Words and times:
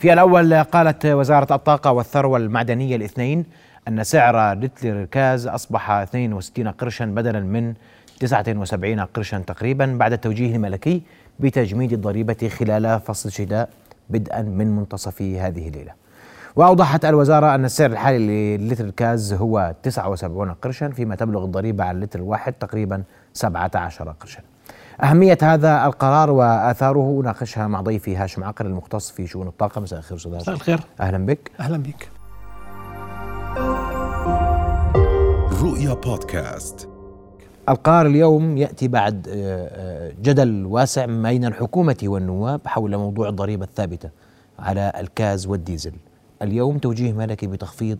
في 0.00 0.12
الأول 0.12 0.54
قالت 0.54 1.06
وزارة 1.06 1.54
الطاقة 1.54 1.92
والثروة 1.92 2.38
المعدنية 2.38 2.96
الاثنين 2.96 3.44
أن 3.88 4.04
سعر 4.04 4.52
لتر 4.52 5.02
الكاز 5.02 5.46
أصبح 5.46 5.90
62 5.90 6.68
قرشا 6.68 7.04
بدلا 7.04 7.40
من 7.40 7.74
79 8.20 9.00
قرشا 9.00 9.38
تقريبا 9.38 9.96
بعد 10.00 10.12
التوجيه 10.12 10.56
الملكي 10.56 11.02
بتجميد 11.40 11.92
الضريبة 11.92 12.50
خلال 12.58 13.00
فصل 13.00 13.28
الشتاء 13.28 13.68
بدءا 14.10 14.42
من 14.42 14.76
منتصف 14.76 15.22
هذه 15.22 15.68
الليلة. 15.68 15.92
وأوضحت 16.56 17.04
الوزارة 17.04 17.54
أن 17.54 17.64
السعر 17.64 17.90
الحالي 17.90 18.56
للتر 18.56 18.84
الكاز 18.84 19.32
هو 19.32 19.74
79 19.82 20.52
قرشا 20.52 20.88
فيما 20.88 21.14
تبلغ 21.14 21.44
الضريبة 21.44 21.84
على 21.84 21.96
اللتر 21.96 22.18
الواحد 22.18 22.52
تقريبا 22.52 23.02
17 23.32 24.14
قرشا. 24.20 24.40
أهمية 25.02 25.38
هذا 25.42 25.86
القرار 25.86 26.30
وآثاره 26.30 27.20
ناقشها 27.24 27.66
مع 27.66 27.80
ضيفي 27.80 28.16
هاشم 28.16 28.44
عقل 28.44 28.66
المختص 28.66 29.10
في 29.10 29.26
شؤون 29.26 29.46
الطاقة. 29.46 29.80
مساء 29.80 29.98
الخير 29.98 30.16
أستاذ 30.16 30.34
مساء 30.34 30.54
الخير. 30.54 30.80
أهلا 31.00 31.26
بك. 31.26 31.50
أهلا 31.60 31.76
بك. 31.76 32.08
رؤيا 35.62 35.94
بودكاست. 35.94 36.88
القرار 37.68 38.06
اليوم 38.06 38.56
يأتي 38.58 38.88
بعد 38.88 39.28
آه، 39.28 39.68
آه، 39.72 40.12
جدل 40.22 40.66
واسع 40.66 41.04
بين 41.04 41.44
الحكومة 41.44 41.96
والنواب 42.02 42.60
حول 42.66 42.96
موضوع 42.96 43.28
الضريبة 43.28 43.64
الثابتة 43.64 44.10
على 44.58 44.92
الكاز 44.96 45.46
والديزل. 45.46 45.92
اليوم 46.42 46.78
توجيه 46.78 47.12
ملكي 47.12 47.46
بتخفيض 47.46 47.98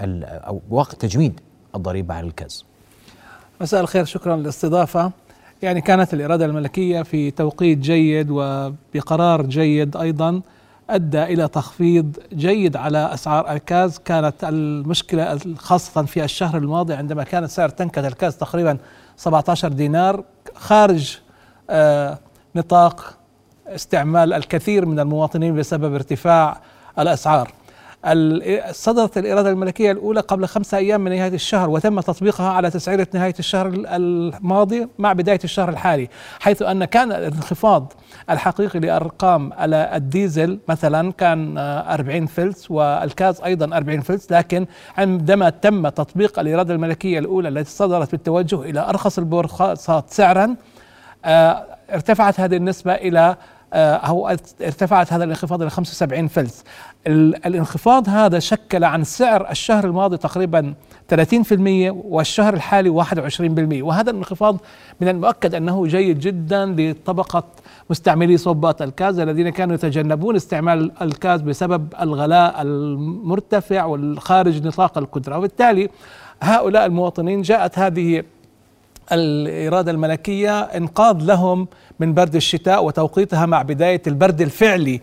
أو 0.00 0.60
وقت 0.70 0.94
تجميد 0.94 1.40
الضريبة 1.74 2.14
على 2.14 2.26
الكاز. 2.26 2.64
مساء 3.60 3.80
الخير. 3.80 4.04
شكرا 4.04 4.36
للاستضافة. 4.36 5.12
يعني 5.62 5.80
كانت 5.80 6.14
الإرادة 6.14 6.44
الملكية 6.44 7.02
في 7.02 7.30
توقيت 7.30 7.78
جيد 7.78 8.26
وبقرار 8.30 9.42
جيد 9.42 9.96
أيضا 9.96 10.40
أدى 10.90 11.22
إلى 11.22 11.48
تخفيض 11.48 12.16
جيد 12.32 12.76
على 12.76 13.14
أسعار 13.14 13.52
الكاز. 13.52 13.98
كانت 13.98 14.34
المشكلة 14.44 15.38
خاصة 15.58 16.02
في 16.02 16.24
الشهر 16.24 16.58
الماضي 16.58 16.94
عندما 16.94 17.24
كانت 17.24 17.50
سعر 17.50 17.68
تنكة 17.68 18.06
الكاز 18.08 18.36
تقريبا 18.36 18.78
17 19.16 19.68
دينار 19.68 20.24
خارج 20.54 21.18
آه 21.70 22.18
نطاق 22.56 23.14
استعمال 23.66 24.32
الكثير 24.32 24.86
من 24.86 25.00
المواطنين 25.00 25.54
بسبب 25.54 25.94
ارتفاع 25.94 26.60
الأسعار. 26.98 27.52
صدرت 28.72 29.18
الإرادة 29.18 29.50
الملكية 29.50 29.92
الأولى 29.92 30.20
قبل 30.20 30.46
خمسة 30.46 30.78
أيام 30.78 31.00
من 31.00 31.10
نهاية 31.10 31.34
الشهر 31.34 31.70
وتم 31.70 32.00
تطبيقها 32.00 32.50
على 32.50 32.70
تسعيرة 32.70 33.06
نهاية 33.14 33.34
الشهر 33.38 33.66
الماضي 33.76 34.88
مع 34.98 35.12
بداية 35.12 35.38
الشهر 35.44 35.68
الحالي 35.68 36.08
حيث 36.40 36.62
أن 36.62 36.84
كان 36.84 37.12
الانخفاض 37.12 37.92
الحقيقي 38.30 38.80
لأرقام 38.80 39.52
الديزل 39.72 40.58
مثلا 40.68 41.12
كان 41.12 41.58
40 41.58 42.26
فلس 42.26 42.70
والكاز 42.70 43.40
أيضا 43.40 43.76
40 43.76 44.00
فلس 44.00 44.32
لكن 44.32 44.66
عندما 44.96 45.50
تم 45.50 45.88
تطبيق 45.88 46.38
الإرادة 46.38 46.74
الملكية 46.74 47.18
الأولى 47.18 47.48
التي 47.48 47.70
صدرت 47.70 48.10
بالتوجه 48.12 48.62
إلى 48.62 48.80
أرخص 48.80 49.18
البورصات 49.18 50.10
سعرا 50.10 50.56
آه، 51.24 51.64
ارتفعت 51.92 52.40
هذه 52.40 52.56
النسبة 52.56 52.94
إلى 52.94 53.36
أو 53.74 54.28
ارتفعت 54.60 55.12
هذا 55.12 55.24
الانخفاض 55.24 55.62
إلى 55.62 55.70
75 55.70 56.28
فلس. 56.28 56.64
الانخفاض 57.06 58.08
هذا 58.08 58.38
شكل 58.38 58.84
عن 58.84 59.04
سعر 59.04 59.50
الشهر 59.50 59.84
الماضي 59.84 60.16
تقريبا 60.16 60.74
30% 61.08 61.14
والشهر 61.90 62.54
الحالي 62.54 62.90
21% 62.90 63.82
وهذا 63.82 64.10
الانخفاض 64.10 64.60
من 65.00 65.08
المؤكد 65.08 65.54
أنه 65.54 65.86
جيد 65.86 66.20
جدا 66.20 66.66
لطبقة 66.66 67.44
مستعملي 67.90 68.36
صبات 68.36 68.82
الكاز 68.82 69.18
الذين 69.18 69.48
كانوا 69.48 69.74
يتجنبون 69.74 70.36
استعمال 70.36 70.92
الكاز 71.02 71.40
بسبب 71.40 71.94
الغلاء 72.00 72.62
المرتفع 72.62 73.84
والخارج 73.84 74.66
نطاق 74.66 74.98
القدرة. 74.98 75.38
وبالتالي 75.38 75.88
هؤلاء 76.42 76.86
المواطنين 76.86 77.42
جاءت 77.42 77.78
هذه 77.78 78.22
الإرادة 79.12 79.90
الملكية 79.90 80.60
إنقاذ 80.60 81.16
لهم 81.22 81.68
من 82.00 82.14
برد 82.14 82.34
الشتاء 82.36 82.84
وتوقيتها 82.84 83.46
مع 83.46 83.62
بداية 83.62 84.02
البرد 84.06 84.40
الفعلي 84.40 85.00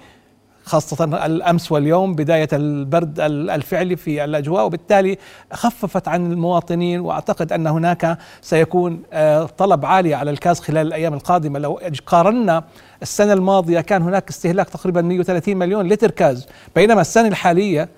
خاصة 0.64 1.26
الأمس 1.26 1.72
واليوم 1.72 2.16
بداية 2.16 2.48
البرد 2.54 3.20
الفعلي 3.20 3.96
في 3.96 4.24
الأجواء. 4.24 4.66
وبالتالي 4.66 5.18
خففت 5.54 6.08
عن 6.08 6.32
المواطنين 6.32 7.00
وأعتقد 7.00 7.54
أن 7.54 7.68
هناك 7.68 8.18
سيكون 8.42 9.02
آه، 9.14 9.44
طلب 9.46 9.86
عالي 9.86 10.14
على 10.14 10.32
الكاز 10.32 10.60
خلال 10.60 10.88
الأيام 10.88 11.14
القادمة. 11.14 11.60
لو 11.60 11.80
قارنا 12.06 12.64
السنة 13.02 13.34
الماضية 13.34 13.82
كان 13.82 14.02
هناك 14.02 14.30
استهلاك 14.30 14.70
تقريبا 14.70 15.02
130 15.02 15.58
مليون 15.58 15.88
لتر 15.88 16.12
كاز 16.12 16.48
بينما 16.76 17.02
السنة 17.02 17.28
الحالية 17.28 17.90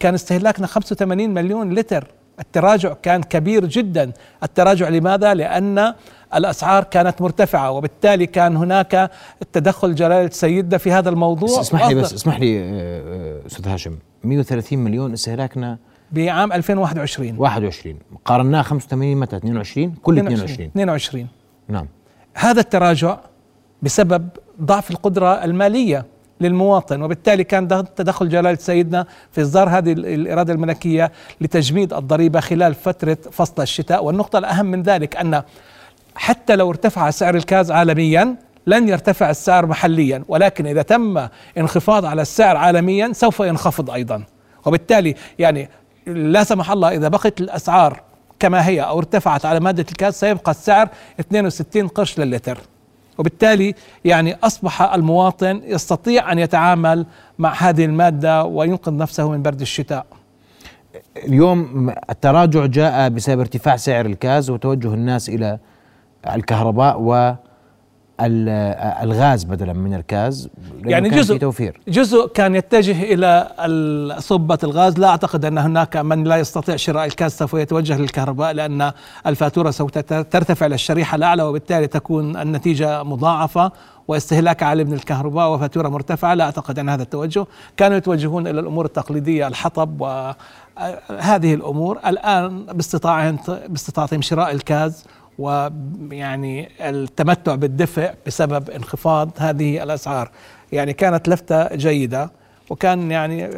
كان 0.00 0.14
استهلاكنا 0.14 0.66
85 0.66 1.30
مليون 1.30 1.72
لتر. 1.74 2.06
التراجع 2.40 2.92
كان 3.02 3.22
كبير 3.22 3.64
جدا. 3.66 4.12
التراجع 4.42 4.88
لماذا؟ 4.88 5.34
لأن 5.34 5.94
الأسعار 6.34 6.84
كانت 6.84 7.22
مرتفعة 7.22 7.70
وبالتالي 7.70 8.26
كان 8.26 8.56
هناك 8.56 9.10
تدخل 9.52 9.94
جلالة 9.94 10.30
سيدنا 10.30 10.78
في 10.78 10.92
هذا 10.92 11.10
الموضوع. 11.10 11.60
اسمح 11.60 11.86
لي 11.86 11.94
بس 11.94 12.14
اسمح 12.14 12.40
لي 12.40 12.58
آه، 12.58 12.62
آه، 12.62 13.46
أستاذ 13.46 13.68
هاشم. 13.68 13.98
130 14.24 14.78
مليون 14.78 15.12
استهلاكنا؟ 15.12 15.78
بعام 16.12 16.52
2021 16.52 17.38
21 17.38 17.98
قارناه 18.24 18.62
85 18.62 19.16
متى؟ 19.16 19.36
22 19.36 19.94
كل 20.02 20.18
22 20.18 20.68
22 20.68 21.26
نعم. 21.68 21.86
هذا 22.34 22.60
التراجع 22.60 23.18
بسبب 23.82 24.28
ضعف 24.62 24.90
القدرة 24.90 25.44
المالية. 25.44 26.06
للمواطن 26.40 27.02
وبالتالي 27.02 27.44
كان 27.44 27.68
تدخل 27.96 28.28
جلالة 28.28 28.54
سيدنا 28.54 29.06
في 29.32 29.42
إصدار 29.42 29.68
هذه 29.68 29.92
الإرادة 29.92 30.52
الملكية 30.52 31.12
لتجميد 31.40 31.92
الضريبة 31.92 32.40
خلال 32.40 32.74
فترة 32.74 33.18
فصل 33.32 33.62
الشتاء. 33.62 34.04
والنقطة 34.04 34.38
الأهم 34.38 34.66
من 34.66 34.82
ذلك 34.82 35.16
أن 35.16 35.42
حتى 36.14 36.56
لو 36.56 36.70
ارتفع 36.70 37.10
سعر 37.10 37.34
الكاز 37.34 37.70
عالميا 37.70 38.36
لن 38.66 38.88
يرتفع 38.88 39.30
السعر 39.30 39.66
محليا 39.66 40.24
ولكن 40.28 40.66
إذا 40.66 40.82
تم 40.82 41.26
انخفاض 41.58 42.04
على 42.04 42.22
السعر 42.22 42.56
عالميا 42.56 43.12
سوف 43.12 43.40
ينخفض 43.40 43.90
أيضا. 43.90 44.22
وبالتالي 44.66 45.14
يعني 45.38 45.68
لا 46.06 46.44
سمح 46.44 46.70
الله 46.70 46.94
إذا 46.94 47.08
بقت 47.08 47.40
الأسعار 47.40 48.00
كما 48.38 48.66
هي 48.68 48.80
أو 48.80 48.98
ارتفعت 48.98 49.44
على 49.46 49.60
مادة 49.60 49.86
الكاز 49.90 50.14
سيبقى 50.14 50.50
السعر 50.50 50.88
62 51.20 51.88
قرش 51.88 52.18
للتر 52.18 52.58
وبالتالي 53.18 53.74
يعني 54.04 54.36
أصبح 54.42 54.82
المواطن 54.82 55.60
يستطيع 55.64 56.32
أن 56.32 56.38
يتعامل 56.38 57.06
مع 57.38 57.54
هذه 57.58 57.84
المادة 57.84 58.44
وينقذ 58.44 58.96
نفسه 58.96 59.30
من 59.30 59.42
برد 59.42 59.60
الشتاء. 59.60 60.06
اليوم 61.16 61.90
التراجع 62.10 62.66
جاء 62.66 63.08
بسبب 63.08 63.40
ارتفاع 63.40 63.76
سعر 63.76 64.06
الكاز 64.06 64.50
وتوجه 64.50 64.94
الناس 64.94 65.28
إلى 65.28 65.58
الكهرباء 66.34 67.00
و 67.00 67.34
الغاز 68.20 69.44
بدلا 69.44 69.72
من 69.72 69.94
الكاز 69.94 70.48
يعني 70.84 71.08
جزء 71.08 71.36
توفير. 71.36 71.80
جزء 71.88 72.26
كان 72.26 72.54
يتجه 72.54 73.02
إلى 73.02 74.16
صبة 74.18 74.58
الغاز. 74.64 74.98
لا 74.98 75.08
أعتقد 75.08 75.44
أن 75.44 75.58
هناك 75.58 75.96
من 75.96 76.24
لا 76.24 76.36
يستطيع 76.36 76.76
شراء 76.76 77.04
الكاز 77.04 77.32
سوف 77.32 77.54
يتوجه 77.54 77.98
للكهرباء 77.98 78.52
لأن 78.52 78.92
الفاتورة 79.26 79.70
سوف 79.70 79.90
ترتفع 79.90 80.66
للشريحه 80.66 81.16
الأعلى 81.16 81.42
وبالتالي 81.42 81.86
تكون 81.86 82.36
النتيجة 82.36 83.02
مضاعفة 83.02 83.72
واستهلاك 84.08 84.62
عالي 84.62 84.84
من 84.84 84.92
الكهرباء 84.92 85.52
وفاتورة 85.52 85.88
مرتفعة. 85.88 86.34
لا 86.34 86.44
أعتقد 86.44 86.78
أن 86.78 86.88
هذا 86.88 87.02
التوجه. 87.02 87.46
كانوا 87.76 87.96
يتوجهون 87.96 88.46
إلى 88.46 88.60
الأمور 88.60 88.84
التقليدية 88.84 89.46
الحطب 89.46 90.00
وهذه 90.00 91.54
الأمور. 91.54 91.98
الآن 92.06 92.66
باستطاعتهم 92.66 93.58
باستطاعتهم 93.68 94.22
شراء 94.22 94.50
الكاز 94.50 95.04
ويعني 95.38 96.68
التمتع 96.80 97.54
بالدفء 97.54 98.10
بسبب 98.26 98.70
انخفاض 98.70 99.30
هذه 99.38 99.82
الأسعار 99.82 100.30
يعني 100.72 100.92
كانت 100.92 101.28
لفتة 101.28 101.74
جيدة 101.76 102.30
وكان 102.70 103.10
يعني 103.10 103.48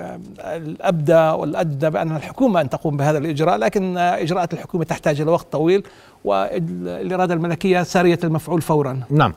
الأبدى 0.41 1.13
والادى 1.15 1.91
بان 1.91 2.17
الحكومة 2.17 2.61
أن 2.61 2.71
تقوم 2.71 2.97
بهذا 2.97 3.19
الإجراء 3.19 3.57
لكن 3.57 3.99
إجراءات 3.99 4.53
الحكومة 4.53 4.85
تحتاج 4.85 5.21
إلى 5.21 5.31
وقت 5.31 5.53
طويل 5.53 5.83
والإرادة 6.25 7.35
الملكية 7.35 7.83
سارية 7.83 8.19
المفعول 8.25 8.63
فورا. 8.63 9.01
نعم. 9.11 9.33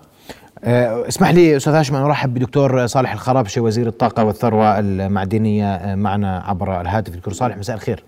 أه، 0.63 1.07
اسمح 1.07 1.29
لي 1.29 1.57
أستاذ 1.57 1.73
هاشم 1.73 1.95
أن 1.95 2.01
أرحب 2.01 2.33
بدكتور 2.33 2.87
صالح 2.87 3.13
الخرابشي 3.13 3.59
وزير 3.59 3.87
الطاقة 3.87 4.23
والثروة 4.23 4.79
المعدنية 4.79 5.95
معنا 5.95 6.43
عبر 6.47 6.81
الهاتف 6.81 7.15
دكتور 7.15 7.33
صالح 7.33 7.57
مساء 7.57 7.75
الخير. 7.75 8.03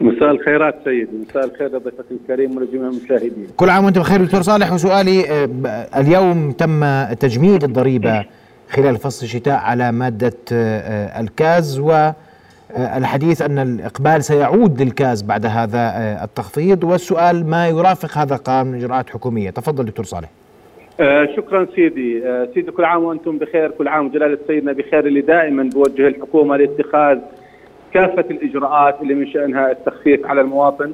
مساء 0.00 0.30
الخيرات 0.30 0.74
سيدي 0.84 1.10
مساء 1.28 1.44
الخير 1.44 1.68
لضيفك 1.68 2.04
الكريم 2.10 2.56
ولجميع 2.56 2.88
المشاهدين. 2.88 3.46
كل 3.56 3.70
عام 3.70 3.84
وانت 3.84 3.98
بخير 3.98 4.24
دكتور 4.24 4.42
صالح 4.42 4.72
وسؤالي 4.72 5.30
آه، 5.30 5.48
اليوم 6.00 6.52
تم 6.52 7.04
تجميد 7.20 7.64
الضريبة 7.64 8.24
خلال 8.70 8.96
فصل 8.96 9.24
الشتاء 9.26 9.54
على 9.54 9.92
مادة 9.92 10.32
آه، 10.52 11.20
الكاز 11.20 11.78
والحديث 11.78 13.42
أن 13.42 13.58
الإقبال 13.58 14.24
سيعود 14.24 14.82
للكاز 14.82 15.22
بعد 15.22 15.46
هذا 15.46 15.78
آه، 15.78 16.24
التخفيض 16.24 16.84
والسؤال 16.84 17.46
ما 17.46 17.68
يرافق 17.68 18.18
هذا 18.18 18.34
القرار 18.34 18.64
من 18.64 18.74
إجراءات 18.74 19.10
حكومية؟ 19.10 19.50
تفضل 19.50 19.84
دكتور 19.84 20.04
صالح. 20.04 20.28
آه 21.00 21.28
شكرا 21.36 21.66
سيدي. 21.74 22.26
آه 22.28 22.48
سيدي 22.54 22.70
كل 22.70 22.84
عام 22.84 23.02
وأنتم 23.02 23.38
بخير 23.38 23.70
كل 23.70 23.88
عام 23.88 24.06
وجلالة 24.06 24.38
سيدنا 24.46 24.72
بخير 24.72 25.06
اللي 25.06 25.20
دائما 25.20 25.62
بوجه 25.62 26.08
الحكومة 26.08 26.56
لاتخاذ 26.56 27.18
كافة 27.94 28.24
الإجراءات 28.30 29.02
اللي 29.02 29.14
من 29.14 29.26
شأنها 29.26 29.70
التخفيف 29.70 30.26
على 30.26 30.40
المواطن 30.40 30.92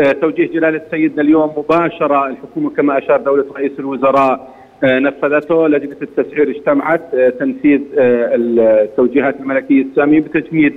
آه 0.00 0.12
توجيه 0.12 0.46
جلاله 0.46 0.80
سيدنا 0.90 1.22
اليوم 1.22 1.52
مباشرة 1.56 2.26
الحكومة 2.26 2.70
كما 2.70 2.98
أشار 2.98 3.20
دولة 3.20 3.44
رئيس 3.56 3.72
الوزراء 3.78 4.54
آه 4.84 4.98
نفذته 4.98 5.68
لجنة 5.68 5.96
التسعير 6.02 6.50
اجتمعت 6.50 7.14
آه 7.14 7.28
تنفيذ 7.30 7.80
التوجيهات 7.98 9.40
الملكية 9.40 9.82
السامية 9.82 10.20
بتجميد 10.20 10.74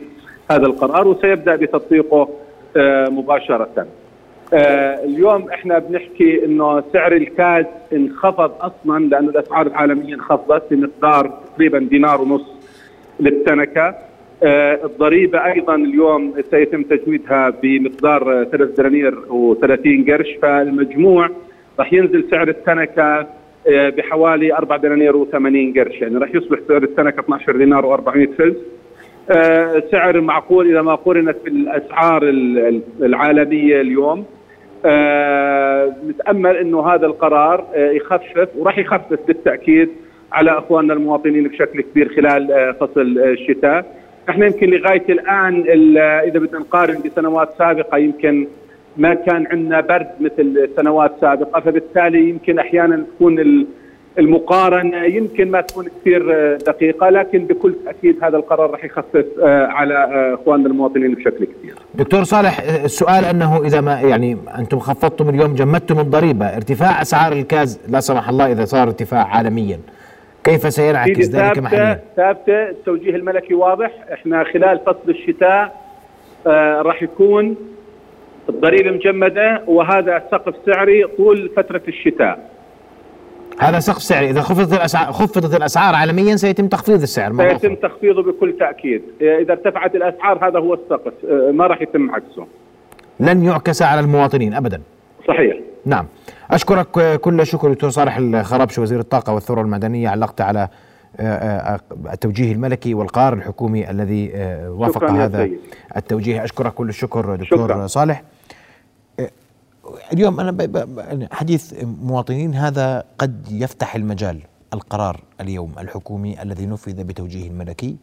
هذا 0.52 0.66
القرار 0.66 1.08
وسيبدأ 1.08 1.56
بتطبيقه 1.56 2.30
مباشرة. 3.10 3.88
اليوم 5.04 5.50
إحنا 5.50 5.80
بنحكي 5.80 6.46
إنه 6.46 6.84
سعر 6.94 7.12
الكاز 7.12 7.66
انخفض 7.94 8.52
أصلا 8.62 9.06
لأنه 9.06 9.30
الأسعار 9.30 9.68
العالمية 9.68 10.14
انخفضت 10.16 10.74
بمقدار 10.74 11.28
تقريبا 11.54 11.80
دينار 11.80 12.22
ونص 12.22 12.46
للتنكة 13.20 13.96
الضريبة 14.44 15.46
أيضا 15.46 15.76
اليوم 15.76 16.34
سيتم 16.52 16.84
تجميدها 16.84 17.50
بمقدار 17.64 18.44
3 18.44 18.66
دنانير 18.66 19.16
و30 19.16 20.12
قرش 20.12 20.28
فالمجموع 20.42 21.30
راح 21.80 21.94
ينزل 21.94 22.24
سعر 22.32 22.48
التنكة 22.48 23.28
آه 23.68 23.90
بحوالي 23.90 24.54
4 24.54 24.78
دنانير 24.80 25.14
و80 25.14 25.80
قرش. 25.80 26.02
يعني 26.02 26.18
راح 26.18 26.36
يصبح 26.36 26.60
سعر 26.68 26.84
التنكة 26.84 27.20
12 27.20 27.58
دينار 27.58 27.98
و400 27.98 28.38
فلس. 28.38 28.58
آه 29.32 29.84
سعر 29.92 30.22
معقول 30.22 30.70
إذا 30.70 30.82
ما 30.82 30.96
قورنت 30.96 31.38
بالأسعار 31.46 32.22
العالمية 33.02 33.82
اليوم. 33.82 34.26
آه 34.86 35.94
نتأمل 36.10 36.58
إنه 36.58 36.88
هذا 36.88 37.06
القرار 37.06 37.68
آه 37.76 37.92
يخفف 37.92 38.50
وراح 38.58 38.78
يخفف 38.78 39.20
بالتأكيد 39.28 39.90
على 40.32 40.52
أخواننا 40.52 40.94
المواطنين 40.94 41.48
بشكل 41.48 41.82
كبير 41.82 42.10
خلال 42.16 42.52
آه 42.52 42.72
فصل 42.72 43.02
الشتاء. 43.20 44.03
إحنا 44.30 44.46
يمكن 44.46 44.70
لغاية 44.70 45.06
الآن 45.10 45.64
إذا 46.28 46.40
بدنا 46.40 46.60
نقارن 46.60 47.02
بسنوات 47.06 47.50
سابقة 47.58 47.98
يمكن 47.98 48.48
ما 48.98 49.14
كان 49.14 49.48
عندنا 49.52 49.82
برد 49.82 50.10
مثل 50.20 50.70
سنوات 50.76 51.12
سابقة 51.22 51.60
فبالتالي 51.60 52.30
يمكن 52.30 52.60
أحيانا 52.60 53.04
تكون 53.16 53.66
المقارنة 54.20 55.04
يمكن 55.04 55.52
ما 55.52 55.62
تكون 55.62 55.86
كثير 56.02 56.54
دقيقة 56.58 57.10
لكن 57.10 57.46
بكل 57.46 57.76
تأكيد 57.86 58.24
هذا 58.24 58.38
القرار 58.38 58.72
راح 58.72 58.86
يخفف 58.86 59.26
على 59.44 60.08
إخواننا 60.34 60.68
المواطنين 60.68 61.14
بشكل 61.14 61.46
كبير. 61.46 61.76
دكتور 61.96 62.24
صالح 62.24 62.60
السؤال 62.84 63.26
أنه 63.26 63.66
إذا 63.66 63.82
ما 63.82 64.02
يعني 64.02 64.38
أنتم 64.60 64.80
خفضتم 64.80 65.30
اليوم 65.30 65.54
جمدتم 65.54 66.00
الضريبة، 66.00 66.46
ارتفاع 66.46 67.02
أسعار 67.02 67.34
الكاز 67.34 67.80
لا 67.90 68.00
سمح 68.00 68.30
الله 68.30 68.52
إذا 68.52 68.66
صار 68.66 68.88
ارتفاع 68.88 69.28
عالميا 69.28 69.80
كيف 70.44 70.74
سينعكس 70.74 71.30
ذلك 71.30 71.58
محليا؟ 71.60 72.00
ثابتة 72.16 72.70
التوجيه 72.70 73.16
الملكي 73.16 73.54
واضح، 73.54 73.92
إحنا 74.14 74.44
خلال 74.44 74.80
فصل 74.86 75.10
الشتاء 75.10 75.82
آه 76.48 76.82
راح 76.82 77.04
يكون 77.04 77.56
الضريبة 78.50 78.92
مجمدة 78.92 79.62
وهذا 79.68 80.24
سقف 80.32 80.56
سعري 80.66 81.08
طول 81.18 81.52
فترة 81.58 81.82
الشتاء. 81.88 82.50
هذا 83.60 83.80
سقف 83.80 84.02
سعري. 84.02 84.30
إذا 84.30 84.42
خفضت 84.42 84.74
الأسعار 84.74 85.12
خفضت 85.12 85.56
الأسعار 85.56 85.96
عالميا 85.96 86.36
سيتم 86.36 86.68
تخفيض 86.68 87.02
السعر. 87.02 87.34
سيتم 87.38 87.76
تخفيضه 87.76 88.24
بكل 88.24 88.58
تأكيد. 88.60 89.02
إذا 89.22 89.52
ارتفعت 89.52 89.96
الأسعار 89.96 90.48
هذا 90.48 90.60
هو 90.60 90.74
السقف. 90.74 91.14
ما 91.52 91.68
راح 91.68 91.82
يتم 91.82 92.12
عكسه. 92.12 92.48
لن 93.20 93.46
يعكس 93.46 93.82
على 93.82 94.00
المواطنين 94.00 94.54
ابدا. 94.54 94.82
صحيح. 95.28 95.58
نعم. 95.86 96.08
أشكرك 96.52 97.20
كل 97.22 97.42
الشكر 97.42 97.74
دكتور 97.74 97.90
صالح 97.90 98.18
الخرابش 98.18 98.80
وزير 98.80 99.00
الطاقة 99.00 99.34
والثروه 99.34 99.62
المعدنيه 99.64 100.10
علقت 100.10 100.42
على 100.42 100.70
التوجيه 102.14 102.52
الملكي 102.52 102.94
والقرار 102.94 103.34
الحكومي 103.34 103.90
الذي 103.90 104.32
وافق 104.68 105.04
هذا 105.04 105.50
التوجيه. 105.98 106.44
أشكرك 106.44 106.74
كل 106.74 106.90
الشكر 106.90 107.36
دكتور 107.36 107.68
شكرا. 107.68 107.88
صالح. 107.88 108.24
اليوم 110.14 110.40
أنا 110.40 111.28
حديث 111.32 111.74
مواطنين 111.84 112.56
هذا 112.56 113.04
قد 113.18 113.48
يفتح 113.52 113.96
المجال 113.96 114.40
القرار 114.74 115.20
اليوم 115.42 115.74
الحكومي 115.80 116.42
الذي 116.42 116.66
نفذ 116.66 117.04
بتوجيه 117.04 117.48
الملكي 117.48 117.96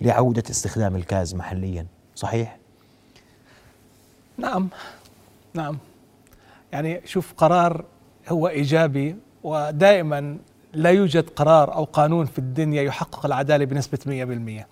لعودة 0.00 0.42
استخدام 0.50 0.96
الكاز 0.96 1.34
محليا. 1.34 1.86
صحيح؟ 2.14 2.56
نعم. 4.38 4.68
نعم. 5.54 5.78
يعني 6.74 7.00
شوف 7.04 7.32
قرار 7.36 7.84
هو 8.28 8.48
إيجابي 8.48 9.16
ودائما 9.42 10.36
لا 10.72 10.90
يوجد 10.90 11.30
قرار 11.30 11.74
أو 11.74 11.84
قانون 11.84 12.26
في 12.26 12.38
الدنيا 12.38 12.82
يحقق 12.82 13.26
العدالة 13.26 13.64
بنسبة 13.64 13.98
100% 14.60 14.64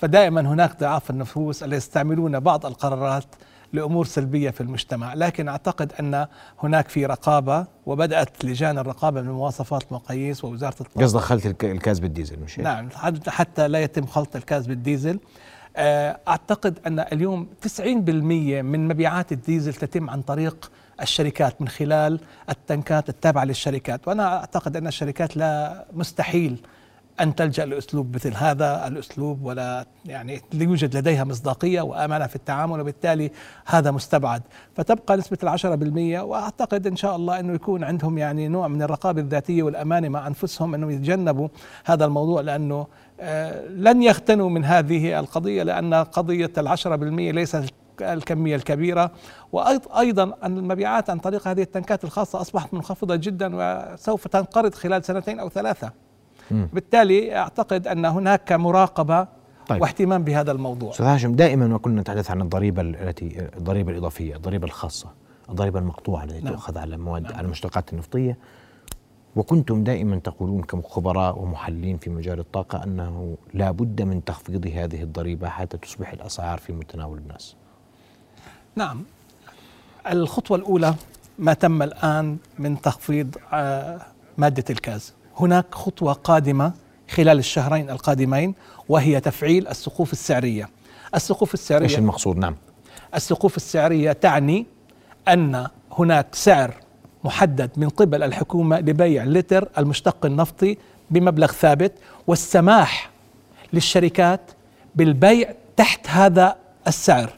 فدائما 0.00 0.40
هناك 0.40 0.80
ضعاف 0.80 1.10
النفوس 1.10 1.62
اللي 1.62 1.76
يستعملون 1.76 2.40
بعض 2.40 2.66
القرارات 2.66 3.24
لأمور 3.72 4.04
سلبية 4.04 4.50
في 4.50 4.60
المجتمع، 4.60 5.14
لكن 5.14 5.48
أعتقد 5.48 5.92
أن 6.00 6.26
هناك 6.58 6.88
في 6.88 7.06
رقابة 7.06 7.66
وبدأت 7.86 8.44
لجان 8.44 8.78
الرقابة 8.78 9.22
من 9.22 9.30
مواصفات 9.30 9.82
المقاييس 9.90 10.44
ووزارة 10.44 10.76
الطاقه 10.80 11.04
قصدك 11.04 11.20
خلط 11.20 11.46
الكاز 11.64 11.98
بالديزل 11.98 12.40
مش 12.40 12.58
نعم 12.58 12.88
حتى 13.26 13.68
لا 13.68 13.82
يتم 13.82 14.06
خلط 14.06 14.36
الكاز 14.36 14.66
بالديزل. 14.66 15.18
أعتقد 16.28 16.78
أن 16.86 17.00
اليوم 17.00 17.48
90% 17.78 17.80
من 18.62 18.88
مبيعات 18.88 19.32
الديزل 19.32 19.74
تتم 19.74 20.10
عن 20.10 20.22
طريق 20.22 20.70
الشركات 21.02 21.60
من 21.62 21.68
خلال 21.68 22.20
التنكات 22.50 23.08
التابعة 23.08 23.44
للشركات، 23.44 24.08
وأنا 24.08 24.36
أعتقد 24.36 24.76
أن 24.76 24.86
الشركات 24.86 25.36
لا 25.36 25.84
مستحيل 25.92 26.58
أن 27.20 27.34
تلجأ 27.34 27.64
لأسلوب 27.66 28.14
مثل 28.14 28.34
هذا 28.34 28.86
الأسلوب 28.86 29.44
ولا 29.44 29.86
يعني 30.06 30.40
يوجد 30.54 30.96
لديها 30.96 31.24
مصداقية 31.24 31.80
وأمانة 31.80 32.26
في 32.26 32.36
التعامل 32.36 32.80
وبالتالي 32.80 33.30
هذا 33.66 33.90
مستبعد. 33.90 34.42
فتبقى 34.76 35.16
نسبة 35.16 35.38
العشرة 35.42 35.74
بالمية 35.74 36.20
وأعتقد 36.20 36.86
إن 36.86 36.96
شاء 36.96 37.16
الله 37.16 37.40
أنه 37.40 37.52
يكون 37.52 37.84
عندهم 37.84 38.18
يعني 38.18 38.48
نوع 38.48 38.68
من 38.68 38.82
الرقابة 38.82 39.20
الذاتية 39.20 39.62
والأمانة 39.62 40.08
مع 40.08 40.26
أنفسهم 40.26 40.74
أنه 40.74 40.92
يتجنبوا 40.92 41.48
هذا 41.84 42.04
الموضوع 42.04 42.40
لأنه 42.40 42.86
آه 43.20 43.68
لن 43.68 44.02
يختنوا 44.02 44.50
من 44.50 44.64
هذه 44.64 45.20
القضية 45.20 45.62
لأن 45.62 45.94
قضية 45.94 46.52
العشرة 46.58 46.96
بالمية 46.96 47.32
ليست 47.32 47.64
الكمية 48.02 48.56
الكبيرة 48.56 49.10
وأيضا 49.52 50.22
أن 50.42 50.58
المبيعات 50.58 51.10
عن 51.10 51.18
طريق 51.18 51.48
هذه 51.48 51.62
التنكات 51.62 52.04
الخاصة 52.04 52.40
أصبحت 52.40 52.74
منخفضة 52.74 53.16
جدا 53.16 53.50
وسوف 53.54 54.28
تنقرض 54.28 54.74
خلال 54.74 55.04
سنتين 55.04 55.40
أو 55.40 55.48
ثلاثة 55.48 55.92
م. 56.50 56.66
بالتالي 56.72 57.36
أعتقد 57.36 57.86
أن 57.86 58.04
هناك 58.04 58.52
مراقبة 58.52 59.26
طيب. 59.68 59.82
واهتمام 59.82 60.24
بهذا 60.24 60.52
الموضوع 60.52 60.90
أستاذ 60.90 61.06
هاشم 61.06 61.34
دائما 61.34 61.66
ما 61.66 61.78
كنا 61.78 62.00
نتحدث 62.00 62.30
عن 62.30 62.40
الضريبة 62.40 62.82
التي 62.82 63.48
الضريبة 63.56 63.92
الإضافية 63.92 64.36
الضريبة 64.36 64.66
الخاصة 64.66 65.08
الضريبة 65.50 65.78
المقطوعة 65.78 66.24
التي 66.24 66.40
نعم. 66.40 66.52
تؤخذ 66.54 66.78
على 66.78 66.94
المواد 66.94 67.22
نعم. 67.22 67.34
على 67.34 67.44
المشتقات 67.44 67.92
النفطية 67.92 68.38
وكنتم 69.36 69.84
دائما 69.84 70.18
تقولون 70.18 70.62
كخبراء 70.62 71.38
ومحللين 71.38 71.98
في 71.98 72.10
مجال 72.10 72.38
الطاقة 72.38 72.84
أنه 72.84 73.36
لا 73.54 73.70
بد 73.70 74.02
من 74.02 74.24
تخفيض 74.24 74.66
هذه 74.66 75.02
الضريبة 75.02 75.48
حتى 75.48 75.76
تصبح 75.76 76.12
الأسعار 76.12 76.58
في 76.58 76.72
متناول 76.72 77.18
الناس 77.18 77.56
نعم. 78.76 79.04
الخطوة 80.10 80.56
الأولى 80.56 80.94
ما 81.38 81.54
تم 81.54 81.82
الآن 81.82 82.36
من 82.58 82.80
تخفيض 82.80 83.36
مادة 84.38 84.64
الكاز. 84.70 85.12
هناك 85.36 85.74
خطوة 85.74 86.12
قادمة 86.12 86.72
خلال 87.10 87.38
الشهرين 87.38 87.90
القادمين 87.90 88.54
وهي 88.88 89.20
تفعيل 89.20 89.68
السقوف 89.68 90.12
السعرية. 90.12 90.68
السقوف 91.14 91.54
السعرية 91.54 91.84
إيش 91.84 91.98
المقصود؟ 91.98 92.36
نعم. 92.36 92.56
السقوف 93.14 93.56
السعرية 93.56 94.12
تعني 94.12 94.66
أن 95.28 95.66
هناك 95.92 96.34
سعر 96.34 96.74
محدد 97.24 97.70
من 97.76 97.88
قبل 97.88 98.22
الحكومة 98.22 98.78
لبيع 98.78 99.24
لتر 99.24 99.68
المشتق 99.78 100.26
النفطي 100.26 100.76
بمبلغ 101.10 101.52
ثابت 101.52 101.92
والسماح 102.26 103.10
للشركات 103.72 104.40
بالبيع 104.94 105.54
تحت 105.76 106.08
هذا 106.08 106.56
السعر. 106.86 107.32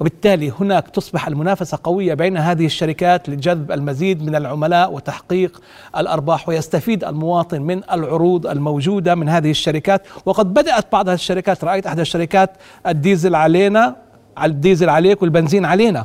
وبالتالي 0.00 0.52
هناك 0.60 0.88
تصبح 0.88 1.26
المنافسة 1.26 1.78
قوية 1.84 2.14
بين 2.14 2.36
هذه 2.36 2.66
الشركات 2.66 3.28
لجذب 3.28 3.72
المزيد 3.72 4.22
من 4.22 4.34
العملاء 4.36 4.92
وتحقيق 4.92 5.60
الأرباح 5.96 6.48
ويستفيد 6.48 7.04
المواطن 7.04 7.62
من 7.62 7.82
العروض 7.92 8.46
الموجودة 8.46 9.14
من 9.14 9.28
هذه 9.28 9.50
الشركات. 9.50 10.06
وقد 10.26 10.54
بدأت 10.54 10.92
بعض 10.92 11.08
الشركات 11.08 11.64
رأيت 11.64 11.86
أحد 11.86 12.00
الشركات 12.00 12.50
الديزل 12.86 13.34
علينا 13.34 13.96
الديزل 14.42 14.88
عليك 14.88 15.22
والبنزين 15.22 15.64
علينا. 15.64 16.04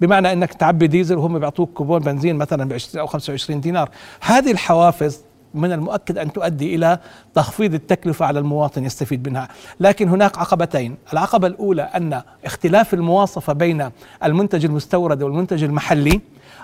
بمعنى 0.00 0.32
إنك 0.32 0.54
تعبي 0.54 0.86
ديزل 0.86 1.16
وهم 1.16 1.38
بيعطوك 1.38 1.70
كوبون 1.72 1.98
بنزين 1.98 2.36
مثلا 2.36 2.68
ب 2.68 2.72
20 2.72 3.00
أو 3.00 3.06
25 3.06 3.60
دينار. 3.60 3.90
هذه 4.20 4.50
الحوافز 4.50 5.20
من 5.56 5.72
المؤكد 5.72 6.18
أن 6.18 6.32
تؤدي 6.32 6.74
إلى 6.74 6.98
تخفيض 7.34 7.74
التكلفة 7.74 8.26
على 8.26 8.38
المواطن 8.38 8.84
يستفيد 8.84 9.28
منها، 9.28 9.48
لكن 9.80 10.08
هناك 10.08 10.38
عقبتين، 10.38 10.96
العقبة 11.12 11.46
الأولى 11.46 11.82
أن 11.82 12.22
اختلاف 12.44 12.94
المواصفة 12.94 13.52
بين 13.52 13.90
المنتج 14.24 14.64
المستورد 14.64 15.22
والمنتج 15.22 15.64
المحلي. 15.64 16.20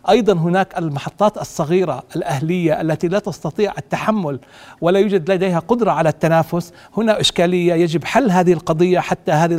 أيضا 0.08 0.32
هناك 0.32 0.78
المحطات 0.78 1.38
الصغيرة 1.38 2.02
الأهلية 2.16 2.80
التي 2.80 3.08
لا 3.08 3.18
تستطيع 3.18 3.72
التحمل 3.78 4.38
ولا 4.80 4.99
يوجد 4.99 5.30
لديها 5.30 5.58
قدرة 5.58 5.90
على 5.90 6.08
التنافس. 6.08 6.72
هنا 6.96 7.20
إشكالية. 7.20 7.75
يجب 7.75 8.04
حل 8.04 8.30
هذه 8.30 8.52
القضية 8.52 9.00
حتى 9.00 9.32
هذه 9.32 9.54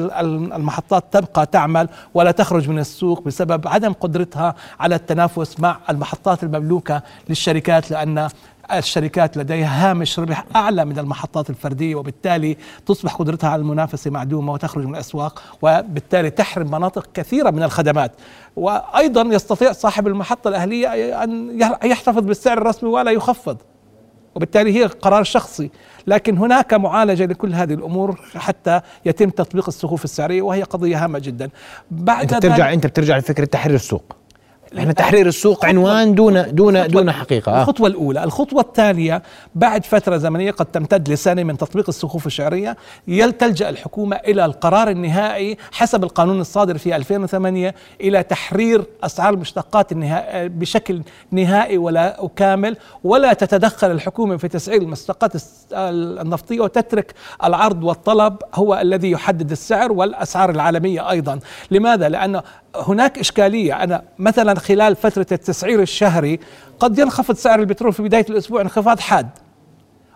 المحطات 0.56 1.04
تبقى 1.12 1.46
تعمل 1.46 1.90
ولا 2.14 2.32
تخرج 2.32 2.70
من 2.70 2.80
السوق 2.80 3.22
بسبب 3.22 3.68
عدم 3.68 3.94
قدرتها 3.94 4.56
على 4.80 4.96
التنافس 4.96 5.60
مع 5.60 5.78
المحطات 5.90 6.44
المملوكة 6.44 7.02
للشركات 7.30 7.92
لأن 7.92 8.28
الشركات 8.72 9.38
لديها 9.38 9.92
هامش 9.92 10.20
ربح 10.20 10.46
أعلى 10.56 10.86
من 10.86 11.00
المحطات 11.00 11.50
الفردية 11.50 11.96
وبالتالي 11.96 12.58
تصبح 12.86 13.16
قدرتها 13.16 13.50
على 13.50 13.62
المنافسة 13.62 14.12
معدومة 14.12 14.54
وتخرج 14.54 14.86
من 14.86 14.96
الأسواق 14.96 15.44
وبالتالي 15.62 16.30
تحرم 16.30 16.72
مناطق 16.72 17.08
كثيرة 17.14 17.50
من 17.50 17.64
الخدمات. 17.64 18.12
وأيضا 18.56 19.22
يستطيع 19.22 19.72
صاحب 19.72 20.08
المحطة 20.08 20.48
الأهلية 20.48 21.24
أن 21.24 21.60
يحتفظ 21.84 22.24
بالسعر 22.24 22.58
الرسمي 22.58 22.90
ولا 22.90 23.12
يخفض. 23.12 23.58
وبالتالي 24.36 24.76
هي 24.80 24.86
قرار 24.86 25.24
شخصي. 25.24 25.70
لكن 26.08 26.38
هناك 26.38 26.74
معالجة 26.74 27.26
لكل 27.26 27.54
هذه 27.54 27.74
الأمور 27.74 28.22
حتى 28.36 28.82
يتم 29.06 29.30
تطبيق 29.30 29.68
السقوف 29.68 30.04
السعرية 30.04 30.42
وهي 30.42 30.64
قضية 30.64 31.04
هامة 31.04 31.20
جدا. 31.20 31.50
بعد 31.92 32.34
أنت 32.34 32.46
بترجع 32.46 32.74
أنت 32.74 32.88
بترجع 32.88 33.18
لفكرة 33.18 33.46
تحرير 33.46 33.76
السوق. 33.76 34.04
إحنا 34.78 34.94
تحرير 34.94 35.28
السوق 35.28 35.66
عنوان 35.66 36.16
دون 36.16 36.56
دون 36.56 36.88
دون 36.88 37.12
حقيقة 37.12 37.52
آه. 37.52 37.62
الخطوة 37.62 37.88
الأولى، 37.88 38.24
الخطوة 38.24 38.62
الثانية 38.62 39.24
بعد 39.56 39.86
فترة 39.86 40.18
زمنية 40.18 40.52
قد 40.52 40.66
تمتد 40.66 41.10
لسنه 41.10 41.44
من 41.44 41.58
تطبيق 41.58 41.86
السقوف 41.90 42.28
الشعرية 42.28 42.78
تلجا 43.40 43.70
الحكومة 43.70 44.16
إلى 44.16 44.46
القرار 44.46 44.90
النهائي 44.90 45.58
حسب 45.72 46.04
القانون 46.04 46.42
الصادر 46.42 46.78
في 46.78 46.96
2008 46.96 47.76
إلى 48.02 48.24
تحرير 48.24 48.84
أسعار 49.04 49.34
المشتقات 49.34 49.92
النهائي 49.92 50.50
بشكل 50.50 51.02
نهائي 51.32 51.78
ولا 51.78 52.30
كامل 52.36 52.78
ولا 53.04 53.34
تتدخل 53.34 53.92
الحكومة 53.92 54.38
في 54.38 54.48
تسعير 54.48 54.82
المشتقات 54.82 55.32
النفطية 55.74 56.62
وتترك 56.62 57.14
العرض 57.44 57.84
والطلب 57.84 58.38
هو 58.56 58.76
الذي 58.82 59.12
يحدد 59.12 59.52
السعر 59.52 59.92
والأسعار 59.92 60.50
العالمية 60.50 61.10
أيضا، 61.10 61.40
لماذا؟ 61.72 62.10
لأنه 62.10 62.44
هناك 62.76 63.20
إشكالية. 63.20 63.84
أنا 63.84 64.04
مثلا 64.20 64.60
خلال 64.60 64.96
فترة 64.96 65.28
التسعير 65.32 65.82
الشهري 65.82 66.40
قد 66.80 67.00
ينخفض 67.00 67.36
سعر 67.36 67.60
البترول 67.60 67.94
في 67.94 68.04
بداية 68.04 68.26
الأسبوع 68.30 68.62
انخفاض 68.62 69.00
حاد. 69.00 69.30